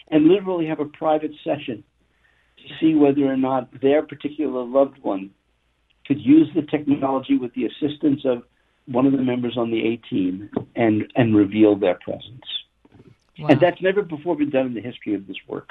and 0.09 0.25
literally 0.25 0.67
have 0.67 0.79
a 0.79 0.85
private 0.85 1.31
session 1.43 1.83
to 2.57 2.63
see 2.79 2.95
whether 2.95 3.25
or 3.25 3.37
not 3.37 3.69
their 3.81 4.03
particular 4.03 4.63
loved 4.63 4.97
one 5.01 5.31
could 6.05 6.19
use 6.19 6.49
the 6.53 6.61
technology 6.61 7.37
with 7.37 7.53
the 7.53 7.65
assistance 7.65 8.21
of 8.25 8.43
one 8.85 9.05
of 9.05 9.13
the 9.13 9.21
members 9.21 9.57
on 9.57 9.71
the 9.71 9.87
A 9.87 9.97
team 10.09 10.49
and 10.75 11.11
and 11.15 11.35
reveal 11.35 11.75
their 11.75 11.95
presence. 11.95 12.43
Wow. 13.39 13.47
And 13.49 13.59
that's 13.59 13.81
never 13.81 14.03
before 14.03 14.35
been 14.35 14.49
done 14.49 14.67
in 14.67 14.73
the 14.73 14.81
history 14.81 15.15
of 15.15 15.27
this 15.27 15.37
work. 15.47 15.69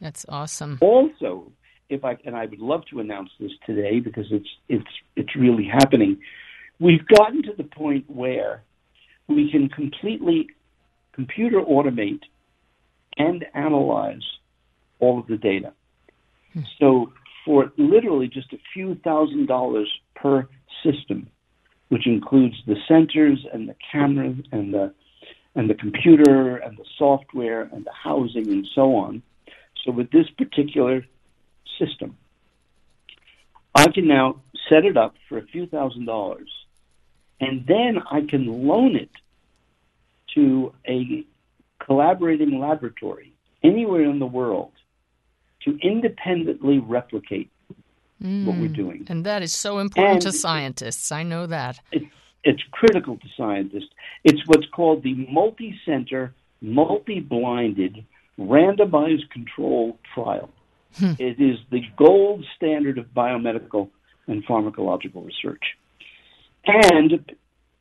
That's 0.00 0.26
awesome. 0.28 0.78
Also, 0.80 1.50
if 1.88 2.04
I 2.04 2.16
and 2.24 2.36
I 2.36 2.46
would 2.46 2.60
love 2.60 2.82
to 2.90 3.00
announce 3.00 3.30
this 3.38 3.52
today 3.66 4.00
because 4.00 4.26
it's 4.30 4.48
it's 4.68 4.90
it's 5.16 5.34
really 5.36 5.66
happening. 5.66 6.18
We've 6.78 7.06
gotten 7.06 7.42
to 7.44 7.52
the 7.56 7.64
point 7.64 8.08
where 8.08 8.62
we 9.28 9.50
can 9.50 9.68
completely 9.68 10.48
computer 11.12 11.60
automate 11.60 12.22
and 13.18 13.44
analyze 13.54 14.22
all 14.98 15.18
of 15.18 15.26
the 15.26 15.36
data. 15.36 15.72
Hmm. 16.52 16.60
So 16.78 17.12
for 17.44 17.72
literally 17.76 18.28
just 18.28 18.52
a 18.52 18.58
few 18.72 18.94
thousand 18.96 19.46
dollars 19.46 19.90
per 20.14 20.48
system, 20.84 21.28
which 21.88 22.06
includes 22.06 22.56
the 22.66 22.76
sensors 22.88 23.38
and 23.52 23.68
the 23.68 23.76
cameras 23.92 24.36
and 24.52 24.72
the 24.72 24.94
and 25.54 25.68
the 25.68 25.74
computer 25.74 26.56
and 26.56 26.76
the 26.76 26.84
software 26.96 27.62
and 27.62 27.84
the 27.84 27.92
housing 27.92 28.48
and 28.48 28.66
so 28.74 28.96
on. 28.96 29.22
So 29.84 29.90
with 29.90 30.10
this 30.10 30.28
particular 30.30 31.04
system, 31.78 32.16
I 33.74 33.88
can 33.90 34.06
now 34.06 34.40
set 34.68 34.84
it 34.84 34.96
up 34.96 35.14
for 35.28 35.38
a 35.38 35.42
few 35.42 35.66
thousand 35.66 36.04
dollars, 36.06 36.50
and 37.40 37.64
then 37.66 37.98
I 38.10 38.22
can 38.28 38.66
loan 38.66 38.96
it 38.96 39.10
to 40.34 40.74
a 40.86 41.24
collaborating 41.84 42.58
laboratory 42.58 43.32
anywhere 43.62 44.04
in 44.04 44.18
the 44.18 44.26
world 44.26 44.72
to 45.64 45.78
independently 45.82 46.78
replicate 46.78 47.50
what 48.20 48.56
we're 48.56 48.68
mm. 48.68 48.76
doing. 48.76 49.06
And 49.08 49.24
that 49.24 49.42
is 49.42 49.52
so 49.52 49.78
important 49.78 50.22
to 50.22 50.32
scientists. 50.32 51.10
I 51.10 51.22
know 51.22 51.46
that. 51.46 51.80
It's, 51.90 52.04
it's 52.44 52.62
critical 52.70 53.16
to 53.16 53.26
scientists. 53.36 53.90
It's 54.24 54.40
what's 54.46 54.66
called 54.74 55.02
the 55.02 55.14
multi-center, 55.30 56.34
multi-blinded, 56.60 58.04
randomized 58.38 59.30
control 59.30 59.98
trial. 60.14 60.50
Hmm. 60.96 61.12
It 61.18 61.40
is 61.40 61.58
the 61.70 61.82
gold 61.96 62.44
standard 62.56 62.98
of 62.98 63.06
biomedical 63.06 63.90
and 64.26 64.44
pharmacological 64.46 65.24
research. 65.24 65.62
And 66.66 67.32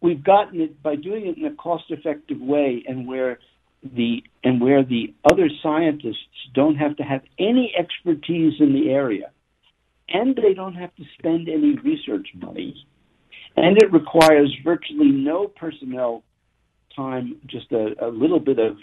we've 0.02 0.24
gotten 0.24 0.62
it 0.62 0.82
by 0.82 0.96
doing 0.96 1.28
it 1.28 1.38
in 1.38 1.46
a 1.46 1.56
cost-effective 1.56 2.40
way 2.40 2.84
and 2.88 3.08
where 3.08 3.40
the 3.82 4.24
and 4.44 4.60
where 4.60 4.84
the 4.84 5.14
other 5.30 5.50
scientists 5.64 6.18
don't 6.54 6.76
have 6.76 6.98
to 6.98 7.04
have 7.04 7.22
any 7.38 7.74
expertise 7.78 8.60
in 8.60 8.74
the 8.74 8.90
area 8.90 9.32
and 10.10 10.36
they 10.36 10.54
don't 10.54 10.74
have 10.74 10.94
to 10.96 11.04
spend 11.18 11.48
any 11.48 11.78
research 11.78 12.28
money 12.36 12.86
and 13.60 13.78
it 13.78 13.92
requires 13.92 14.56
virtually 14.64 15.10
no 15.10 15.48
personnel 15.48 16.24
time, 16.96 17.36
just 17.46 17.72
a, 17.72 17.94
a 18.00 18.10
little 18.10 18.40
bit 18.40 18.58
of 18.60 18.78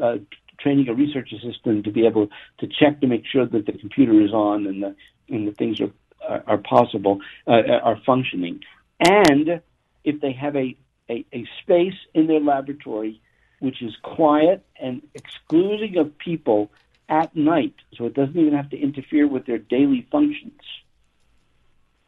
uh, 0.00 0.16
training 0.60 0.88
a 0.88 0.94
research 0.94 1.32
assistant 1.32 1.84
to 1.84 1.90
be 1.90 2.06
able 2.06 2.28
to 2.58 2.66
check 2.66 3.00
to 3.00 3.06
make 3.06 3.24
sure 3.26 3.46
that 3.46 3.66
the 3.66 3.72
computer 3.72 4.20
is 4.20 4.32
on 4.32 4.66
and 4.66 4.82
the 4.82 4.94
and 5.28 5.48
the 5.48 5.52
things 5.52 5.80
are 5.80 5.92
are, 6.28 6.42
are 6.46 6.58
possible 6.58 7.20
uh, 7.46 7.62
are 7.82 7.98
functioning. 8.04 8.60
And 9.00 9.60
if 10.04 10.20
they 10.20 10.32
have 10.32 10.56
a, 10.56 10.76
a, 11.08 11.24
a 11.32 11.46
space 11.62 11.98
in 12.14 12.26
their 12.26 12.40
laboratory 12.40 13.20
which 13.60 13.82
is 13.82 13.96
quiet 14.02 14.64
and 14.80 15.02
excluding 15.14 15.96
of 15.96 16.16
people 16.18 16.70
at 17.08 17.34
night, 17.34 17.74
so 17.96 18.04
it 18.04 18.14
doesn't 18.14 18.38
even 18.38 18.54
have 18.54 18.70
to 18.70 18.78
interfere 18.78 19.26
with 19.26 19.46
their 19.46 19.58
daily 19.58 20.06
functions, 20.12 20.60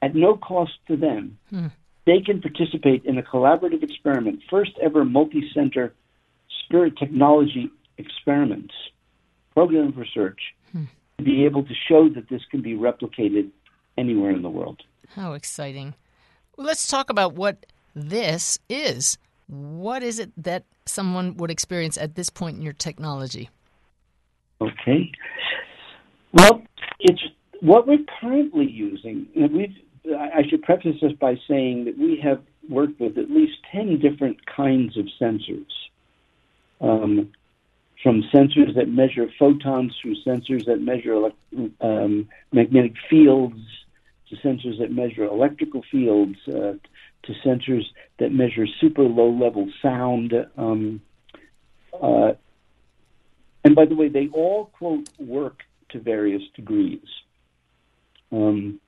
at 0.02 0.14
no 0.14 0.37
cost 0.37 0.72
to 0.87 0.96
them, 0.96 1.38
they 2.10 2.20
can 2.20 2.40
participate 2.40 3.04
in 3.04 3.18
a 3.18 3.22
collaborative 3.22 3.84
experiment, 3.84 4.40
first 4.50 4.72
ever 4.82 5.04
multi 5.04 5.48
center 5.54 5.94
spirit 6.64 6.96
technology 6.98 7.70
experiments, 7.98 8.74
program 9.54 9.88
of 9.88 9.96
research, 9.96 10.40
hmm. 10.72 10.84
to 11.18 11.24
be 11.24 11.44
able 11.44 11.62
to 11.62 11.74
show 11.88 12.08
that 12.08 12.28
this 12.28 12.42
can 12.50 12.62
be 12.62 12.74
replicated 12.74 13.50
anywhere 13.96 14.32
in 14.32 14.42
the 14.42 14.50
world. 14.50 14.82
How 15.14 15.34
exciting. 15.34 15.94
Well, 16.56 16.66
let's 16.66 16.88
talk 16.88 17.10
about 17.10 17.34
what 17.34 17.66
this 17.94 18.58
is. 18.68 19.16
What 19.46 20.02
is 20.02 20.18
it 20.18 20.32
that 20.36 20.64
someone 20.86 21.36
would 21.36 21.52
experience 21.52 21.96
at 21.96 22.16
this 22.16 22.28
point 22.28 22.56
in 22.56 22.62
your 22.62 22.72
technology? 22.72 23.50
Okay. 24.60 25.12
Well, 26.32 26.62
it's 26.98 27.22
what 27.60 27.86
we're 27.86 28.04
currently 28.20 28.68
using. 28.68 29.28
We've, 29.36 29.76
I 30.06 30.42
should 30.48 30.62
preface 30.62 30.96
this 31.02 31.12
by 31.12 31.38
saying 31.46 31.84
that 31.84 31.98
we 31.98 32.20
have 32.22 32.40
worked 32.68 33.00
with 33.00 33.18
at 33.18 33.30
least 33.30 33.58
10 33.72 33.98
different 33.98 34.38
kinds 34.46 34.96
of 34.96 35.06
sensors. 35.20 35.70
Um, 36.80 37.32
from 38.02 38.22
sensors 38.32 38.74
that 38.76 38.88
measure 38.88 39.28
photons 39.38 39.94
through 40.00 40.16
sensors 40.26 40.64
that 40.64 40.80
measure 40.80 41.30
um, 41.82 42.28
magnetic 42.50 42.94
fields 43.10 43.60
to 44.30 44.36
sensors 44.36 44.78
that 44.78 44.90
measure 44.90 45.24
electrical 45.24 45.82
fields 45.90 46.36
uh, 46.48 46.72
to 47.22 47.32
sensors 47.44 47.84
that 48.18 48.32
measure 48.32 48.66
super 48.80 49.02
low 49.02 49.30
level 49.30 49.68
sound. 49.82 50.32
Um, 50.56 51.02
uh, 52.00 52.32
and 53.64 53.74
by 53.74 53.84
the 53.84 53.94
way, 53.94 54.08
they 54.08 54.28
all 54.28 54.66
quote 54.66 55.08
work 55.18 55.60
to 55.90 56.00
various 56.00 56.42
degrees. 56.54 57.04
Um, 58.32 58.80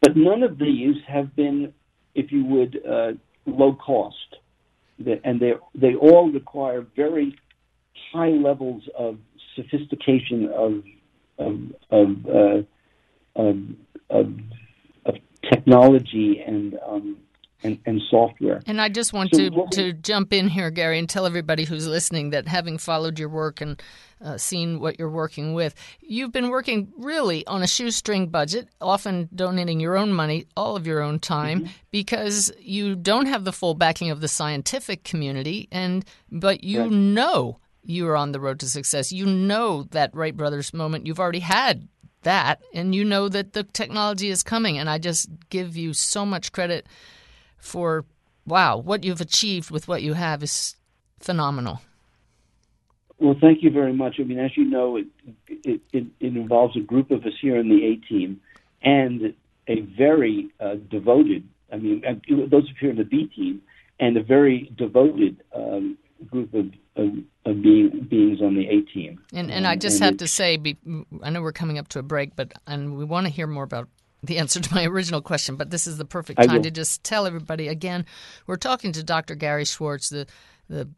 but 0.00 0.16
none 0.16 0.42
of 0.42 0.58
these 0.58 0.96
have 1.06 1.34
been, 1.34 1.72
if 2.14 2.30
you 2.32 2.44
would, 2.44 2.80
uh, 2.86 3.12
low 3.46 3.74
cost, 3.74 4.36
and 5.24 5.40
they 5.40 5.54
they 5.74 5.94
all 5.94 6.30
require 6.30 6.86
very 6.96 7.36
high 8.12 8.30
levels 8.30 8.82
of 8.96 9.18
sophistication 9.54 10.48
of 10.48 10.84
of 11.38 11.60
of, 11.90 12.26
uh, 12.26 12.62
of, 13.36 13.58
of, 14.10 14.32
of 15.04 15.14
technology 15.50 16.42
and 16.46 16.78
um, 16.86 17.16
and, 17.62 17.78
and 17.86 18.00
software. 18.10 18.62
And 18.66 18.80
I 18.80 18.88
just 18.88 19.12
want 19.12 19.30
So 19.34 19.38
to, 19.38 19.50
we- 19.50 19.66
to 19.72 19.92
jump 19.92 20.32
in 20.32 20.48
here, 20.48 20.70
Gary, 20.70 20.98
and 20.98 21.08
tell 21.08 21.26
everybody 21.26 21.64
who's 21.64 21.86
listening 21.88 22.30
that 22.30 22.46
having 22.48 22.78
followed 22.78 23.18
your 23.18 23.28
work 23.28 23.60
and 23.60 23.82
uh, 24.20 24.36
seen 24.36 24.80
what 24.80 24.98
you're 24.98 25.10
working 25.10 25.54
with, 25.54 25.74
you've 26.00 26.32
been 26.32 26.48
working 26.48 26.92
really 26.98 27.46
on 27.46 27.62
a 27.62 27.66
shoestring 27.68 28.28
budget, 28.28 28.68
often 28.80 29.28
donating 29.34 29.78
your 29.80 29.96
own 29.96 30.12
money, 30.12 30.46
all 30.56 30.76
of 30.76 30.86
your 30.86 31.00
own 31.00 31.18
time, 31.18 31.60
Mm-hmm. 31.60 31.72
because 31.90 32.52
you 32.60 32.94
don't 32.96 33.26
have 33.26 33.44
the 33.44 33.52
full 33.52 33.74
backing 33.74 34.10
of 34.10 34.20
the 34.20 34.28
scientific 34.28 35.04
community, 35.04 35.68
and 35.72 36.04
but 36.30 36.62
you 36.64 36.80
Right. 36.82 36.90
know 36.92 37.58
you 37.84 38.06
are 38.08 38.16
on 38.16 38.32
the 38.32 38.40
road 38.40 38.60
to 38.60 38.68
success. 38.68 39.12
You 39.12 39.24
know 39.26 39.84
that 39.92 40.14
Wright 40.14 40.36
Brothers 40.36 40.74
moment. 40.74 41.06
You've 41.06 41.20
already 41.20 41.38
had 41.40 41.88
that, 42.22 42.60
and 42.74 42.94
you 42.94 43.04
know 43.04 43.28
that 43.28 43.52
the 43.52 43.62
technology 43.62 44.28
is 44.28 44.42
coming. 44.42 44.78
And 44.78 44.90
I 44.90 44.98
just 44.98 45.28
give 45.48 45.76
you 45.76 45.92
so 45.94 46.26
much 46.26 46.50
credit 46.52 46.86
for 47.58 48.04
wow, 48.46 48.78
what 48.78 49.04
you've 49.04 49.20
achieved 49.20 49.70
with 49.70 49.88
what 49.88 50.02
you 50.02 50.14
have 50.14 50.42
is 50.42 50.76
phenomenal. 51.20 51.82
Well, 53.18 53.36
thank 53.40 53.62
you 53.62 53.70
very 53.70 53.92
much. 53.92 54.16
I 54.20 54.22
mean, 54.22 54.38
as 54.38 54.56
you 54.56 54.64
know, 54.64 54.96
it, 54.96 55.06
it, 55.48 55.80
it, 55.92 56.06
it 56.20 56.36
involves 56.36 56.76
a 56.76 56.80
group 56.80 57.10
of 57.10 57.26
us 57.26 57.32
here 57.42 57.56
in 57.56 57.68
the 57.68 57.84
A 57.84 57.96
team 57.96 58.40
and 58.82 59.34
a 59.66 59.80
very 59.80 60.48
uh, 60.60 60.76
devoted, 60.88 61.46
I 61.72 61.76
mean, 61.76 62.04
uh, 62.06 62.14
those 62.48 62.70
of 62.70 62.76
here 62.78 62.90
in 62.90 62.96
the 62.96 63.04
B 63.04 63.26
team, 63.26 63.60
and 64.00 64.16
a 64.16 64.22
very 64.22 64.72
devoted 64.76 65.42
um, 65.54 65.98
group 66.30 66.54
of, 66.54 66.66
of, 66.96 67.08
of 67.44 67.60
being, 67.62 68.06
beings 68.08 68.40
on 68.40 68.54
the 68.54 68.66
A 68.68 68.82
team. 68.82 69.20
And 69.34 69.50
and 69.50 69.66
I 69.66 69.72
Um, 69.72 69.78
just 69.80 69.96
and 70.00 70.04
have 70.04 70.16
to 70.18 70.28
say, 70.28 70.56
be, 70.56 70.78
I 71.22 71.30
know 71.30 71.42
we're 71.42 71.52
coming 71.52 71.78
up 71.78 71.88
to 71.88 71.98
a 71.98 72.02
break, 72.02 72.36
but 72.36 72.52
and 72.66 72.96
we 72.96 73.04
want 73.04 73.26
to 73.26 73.32
hear 73.32 73.48
more 73.48 73.64
about 73.64 73.88
the 74.22 74.38
answer 74.38 74.60
to 74.60 74.74
my 74.74 74.84
original 74.86 75.22
question. 75.22 75.56
But 75.56 75.70
this 75.70 75.86
is 75.86 75.96
the 75.98 76.04
perfect 76.04 76.42
time 76.42 76.62
to 76.62 76.70
just 76.70 77.04
tell 77.04 77.26
everybody 77.26 77.68
again. 77.68 78.04
We're 78.46 78.56
talking 78.56 78.92
to 78.92 79.02
Dr. 79.04 79.34
Gary 79.34 79.64
Schwartz, 79.64 80.08
the 80.08 80.26
the 80.68 80.88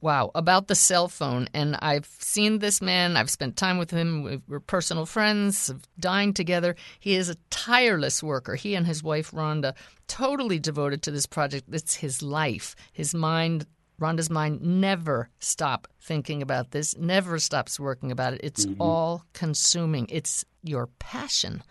wow 0.00 0.30
about 0.34 0.66
the 0.66 0.74
soul 0.74 1.06
phone, 1.08 1.48
and 1.54 1.76
I've 1.80 2.06
seen 2.18 2.58
this 2.58 2.82
man. 2.82 3.16
I've 3.16 3.30
spent 3.30 3.56
time 3.56 3.78
with 3.78 3.90
him. 3.90 4.22
We- 4.22 4.40
We're 4.48 4.60
personal 4.60 5.06
friends, 5.06 5.68
have 5.68 5.82
dined 5.98 6.34
together. 6.36 6.74
He 6.98 7.14
is 7.14 7.28
a 7.28 7.36
tireless 7.50 8.22
worker. 8.22 8.56
He 8.56 8.74
and 8.74 8.86
his 8.86 9.02
wife 9.02 9.30
Rhonda 9.30 9.74
totally 10.08 10.58
devoted 10.58 11.02
to 11.02 11.10
this 11.12 11.26
project. 11.26 11.68
It's 11.72 11.94
his 11.94 12.20
life. 12.22 12.74
His 12.92 13.14
mind 13.14 13.66
Rhonda's 14.00 14.28
mind 14.28 14.60
never 14.60 15.30
stop 15.38 15.88
thinking 16.02 16.42
about 16.42 16.72
this, 16.72 16.94
never 16.98 17.38
stops 17.38 17.80
working 17.80 18.12
about 18.12 18.34
it. 18.34 18.40
It's 18.44 18.66
Mm-hmm. 18.66 18.82
all 18.82 19.24
consuming. 19.32 20.06
It's 20.10 20.44
your 20.62 20.88
passion. 20.98 21.62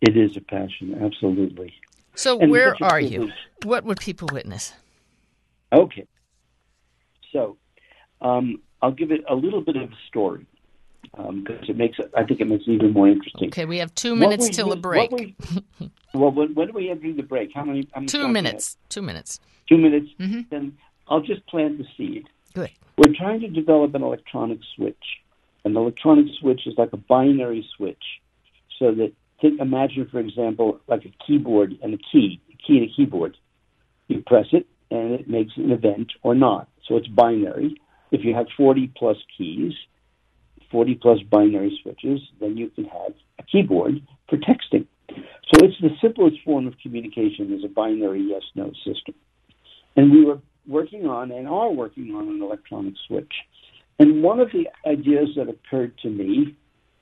It 0.00 0.16
is 0.16 0.36
a 0.36 0.40
passion, 0.40 1.02
absolutely. 1.02 1.74
So 2.14 2.38
And 2.38 2.50
where 2.50 2.76
are 2.82 3.00
you? 3.00 3.18
privilege. 3.18 3.34
What 3.64 3.84
would 3.84 4.00
people 4.00 4.28
witness? 4.32 4.72
Okay. 5.72 6.06
So, 7.32 7.56
um, 8.20 8.60
I'll 8.82 8.92
give 8.92 9.10
it 9.10 9.24
a 9.28 9.34
little 9.34 9.60
bit 9.60 9.76
of 9.76 9.90
a 9.90 9.96
story 10.06 10.46
because 11.02 11.68
it 11.68 11.76
makes 11.76 11.98
it, 11.98 12.10
I 12.16 12.24
think 12.24 12.40
it 12.40 12.48
makes 12.48 12.64
it 12.66 12.72
even 12.72 12.92
more 12.92 13.08
interesting. 13.08 13.48
Okay, 13.48 13.64
we 13.64 13.78
have 13.78 13.94
two 13.94 14.14
minutes 14.14 14.48
till 14.50 14.72
a 14.72 14.76
break. 14.76 15.10
what 15.10 15.20
we- 15.20 15.36
well, 16.14 16.30
when, 16.30 16.54
when 16.54 16.68
do 16.68 16.72
we 16.72 16.86
have 16.86 17.00
to 17.02 17.12
the 17.14 17.22
break? 17.22 17.50
How 17.54 17.64
many? 17.64 17.88
How 17.92 18.00
many 18.00 18.06
Two 18.08 18.28
minutes. 18.28 18.76
Two 18.88 19.02
minutes. 19.02 19.40
Two 19.68 19.76
minutes. 19.78 20.08
Mm-hmm. 20.20 20.40
Then 20.50 20.76
I'll 21.08 21.20
just 21.20 21.46
plant 21.46 21.78
the 21.78 21.86
seed. 21.96 22.28
Good. 22.54 22.70
We're 22.96 23.14
trying 23.14 23.40
to 23.40 23.48
develop 23.48 23.94
an 23.94 24.02
electronic 24.02 24.60
switch 24.74 25.04
An 25.64 25.76
electronic 25.76 26.26
switch 26.38 26.66
is 26.66 26.74
like 26.78 26.92
a 26.92 26.96
binary 26.96 27.66
switch, 27.76 28.02
so 28.78 28.92
that 28.92 29.12
think, 29.40 29.60
imagine, 29.60 30.08
for 30.10 30.20
example, 30.20 30.80
like 30.88 31.04
a 31.04 31.12
keyboard 31.26 31.74
and 31.82 31.94
a 31.94 31.98
key, 31.98 32.40
a 32.52 32.56
key 32.56 32.78
and 32.78 32.90
a 32.90 32.92
keyboard. 32.94 33.36
You 34.08 34.22
press 34.26 34.46
it, 34.52 34.66
and 34.90 35.12
it 35.12 35.28
makes 35.28 35.52
an 35.56 35.70
event 35.70 36.12
or 36.22 36.34
not. 36.34 36.68
So 36.86 36.96
it's 36.96 37.08
binary. 37.08 37.80
If 38.12 38.24
you 38.24 38.34
have 38.34 38.46
40 38.56 38.92
plus 38.96 39.16
keys, 39.36 39.72
40 40.70 40.94
plus 40.96 41.18
binary 41.30 41.78
switches, 41.82 42.20
then 42.40 42.56
you 42.56 42.70
can 42.70 42.84
have 42.84 43.12
a 43.38 43.42
keyboard 43.42 44.00
for 44.28 44.36
texting. 44.38 44.86
So 45.08 45.64
it's 45.64 45.80
the 45.80 45.90
simplest 46.00 46.36
form 46.44 46.66
of 46.66 46.74
communication 46.82 47.52
is 47.52 47.64
a 47.64 47.68
binary 47.68 48.22
yes-no 48.28 48.72
system. 48.84 49.14
And 49.96 50.10
we 50.10 50.24
were 50.24 50.40
working 50.66 51.06
on 51.06 51.30
and 51.30 51.46
are 51.48 51.70
working 51.70 52.14
on 52.14 52.28
an 52.28 52.42
electronic 52.42 52.94
switch. 53.06 53.32
And 53.98 54.22
one 54.22 54.40
of 54.40 54.50
the 54.52 54.68
ideas 54.88 55.30
that 55.36 55.48
occurred 55.48 55.96
to 56.02 56.10
me 56.10 56.56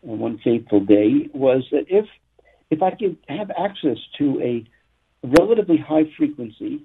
on 0.07 0.19
one 0.19 0.39
fateful 0.45 0.81
day 0.81 1.29
was 1.33 1.65
that 1.73 1.87
if 1.89 2.07
if 2.71 2.83
I 2.83 2.91
could 2.91 3.17
have 3.29 3.51
access 3.51 3.99
to 4.19 4.41
a 4.41 4.65
relatively 5.23 5.77
high 5.77 6.05
frequency, 6.17 6.85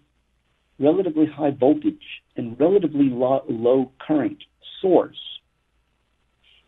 relatively 0.79 1.25
high 1.25 1.51
voltage, 1.51 2.21
and 2.35 2.59
relatively 2.59 3.09
low, 3.09 3.43
low 3.49 3.91
current 3.99 4.37
source, 4.81 5.19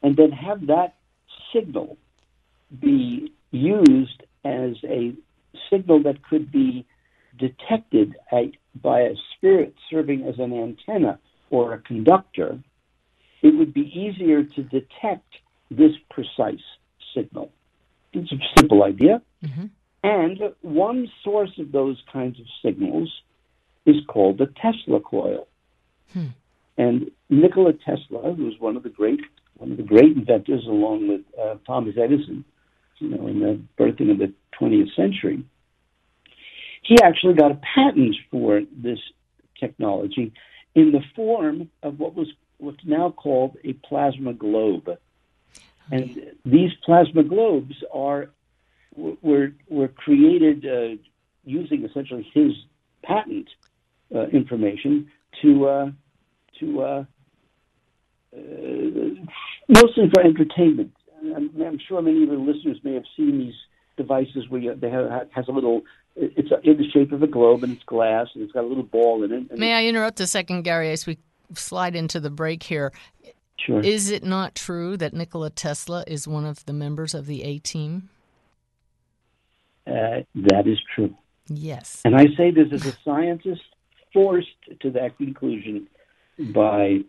and 0.03 0.15
then 0.15 0.31
have 0.31 0.67
that 0.67 0.95
signal 1.53 1.97
be 2.79 3.31
used 3.51 4.23
as 4.43 4.75
a 4.83 5.13
signal 5.69 6.03
that 6.03 6.23
could 6.23 6.51
be 6.51 6.85
detected 7.37 8.15
at, 8.31 8.45
by 8.81 9.01
a 9.01 9.15
spirit 9.35 9.73
serving 9.89 10.23
as 10.23 10.39
an 10.39 10.53
antenna 10.53 11.19
or 11.49 11.73
a 11.73 11.79
conductor, 11.79 12.59
it 13.41 13.55
would 13.55 13.73
be 13.73 13.81
easier 13.81 14.43
to 14.43 14.63
detect 14.63 15.27
this 15.69 15.91
precise 16.09 16.63
signal. 17.15 17.51
It's 18.13 18.31
simple 18.71 18.83
idea. 18.83 19.21
Mm-hmm. 19.43 19.65
And 20.03 20.39
one 20.61 21.11
source 21.23 21.51
of 21.59 21.71
those 21.71 22.01
kinds 22.11 22.39
of 22.39 22.45
signals 22.63 23.11
is 23.85 23.97
called 24.07 24.37
the 24.39 24.47
Tesla 24.47 24.99
coil. 24.99 25.47
Hmm. 26.13 26.27
And 26.77 27.11
Nikola 27.29 27.73
Tesla, 27.73 28.33
who 28.33 28.45
was 28.45 28.55
one 28.59 28.75
of 28.75 28.83
the 28.83 28.89
great 28.89 29.19
one 29.57 29.71
of 29.71 29.77
the 29.77 29.83
great 29.83 30.17
inventors, 30.17 30.65
along 30.65 31.07
with 31.07 31.21
uh, 31.39 31.55
Thomas 31.67 31.95
Edison, 31.95 32.43
you 32.97 33.09
know, 33.09 33.27
in 33.27 33.39
the 33.39 33.61
birthing 33.77 34.09
of 34.09 34.17
the 34.17 34.33
20th 34.59 34.95
century, 34.95 35.45
he 36.81 36.95
actually 37.03 37.35
got 37.35 37.51
a 37.51 37.61
patent 37.75 38.15
for 38.31 38.61
this 38.75 38.97
technology 39.59 40.33
in 40.73 40.91
the 40.91 41.01
form 41.15 41.69
of 41.83 41.99
what 41.99 42.15
was 42.15 42.27
what's 42.57 42.83
now 42.85 43.11
called 43.11 43.55
a 43.63 43.73
plasma 43.73 44.33
globe. 44.33 44.97
And 45.91 46.31
these 46.43 46.71
plasma 46.83 47.23
globes 47.23 47.75
are 47.93 48.29
were 48.95 49.53
were 49.69 49.87
created 49.87 50.65
uh, 50.65 51.01
using 51.43 51.85
essentially 51.85 52.29
his 52.33 52.51
patent 53.03 53.49
uh, 54.13 54.27
information 54.27 55.09
to 55.41 55.67
uh, 55.67 55.91
to 56.59 56.81
uh, 56.81 57.05
uh, 58.35 58.39
mostly 59.67 60.09
for 60.13 60.21
entertainment. 60.21 60.93
I'm, 61.35 61.51
I'm 61.61 61.79
sure 61.87 62.01
many 62.01 62.23
of 62.23 62.29
your 62.29 62.39
listeners 62.39 62.79
may 62.83 62.93
have 62.93 63.03
seen 63.15 63.37
these 63.37 63.53
devices 63.97 64.49
where 64.49 64.61
you, 64.61 64.75
they 64.75 64.89
have 64.89 65.29
has 65.31 65.47
a 65.47 65.51
little. 65.51 65.81
It's 66.15 66.49
in 66.63 66.77
the 66.77 66.89
shape 66.89 67.13
of 67.13 67.23
a 67.23 67.27
globe 67.27 67.63
and 67.63 67.71
it's 67.71 67.83
glass 67.83 68.27
and 68.33 68.43
it's 68.43 68.51
got 68.51 68.65
a 68.65 68.67
little 68.67 68.83
ball 68.83 69.23
in 69.23 69.31
it. 69.31 69.57
May 69.57 69.73
I 69.73 69.85
interrupt 69.85 70.19
a 70.19 70.27
second, 70.27 70.63
Gary, 70.63 70.91
as 70.91 71.07
we 71.07 71.17
slide 71.53 71.95
into 71.95 72.19
the 72.19 72.29
break 72.29 72.63
here? 72.63 72.91
Sure. 73.57 73.79
Is 73.79 74.09
it 74.09 74.23
not 74.23 74.55
true 74.55 74.97
that 74.97 75.13
Nikola 75.13 75.51
Tesla 75.51 76.03
is 76.07 76.27
one 76.27 76.45
of 76.45 76.65
the 76.65 76.73
members 76.73 77.13
of 77.13 77.27
the 77.27 77.43
A 77.43 77.59
team? 77.59 78.09
Uh, 79.87 80.21
that 80.35 80.67
is 80.67 80.79
true. 80.95 81.15
Yes. 81.47 82.01
And 82.05 82.15
I 82.15 82.27
say 82.37 82.51
this 82.51 82.67
as 82.71 82.85
a 82.85 82.95
scientist 83.03 83.61
forced 84.13 84.47
to 84.81 84.91
that 84.91 85.17
conclusion 85.17 85.87
by 86.53 86.99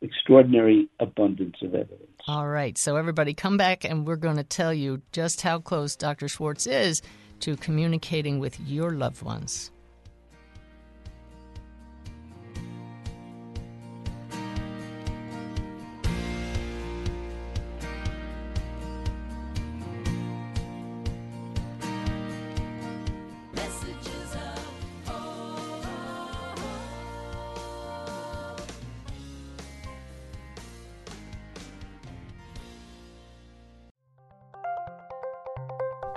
extraordinary 0.00 0.88
abundance 1.00 1.56
of 1.62 1.74
evidence. 1.74 2.10
All 2.26 2.46
right. 2.46 2.76
So, 2.78 2.96
everybody, 2.96 3.34
come 3.34 3.56
back 3.56 3.84
and 3.84 4.06
we're 4.06 4.16
going 4.16 4.36
to 4.36 4.44
tell 4.44 4.72
you 4.72 5.02
just 5.12 5.42
how 5.42 5.58
close 5.58 5.96
Dr. 5.96 6.28
Schwartz 6.28 6.66
is 6.66 7.02
to 7.40 7.56
communicating 7.56 8.38
with 8.38 8.60
your 8.60 8.92
loved 8.92 9.22
ones. 9.22 9.70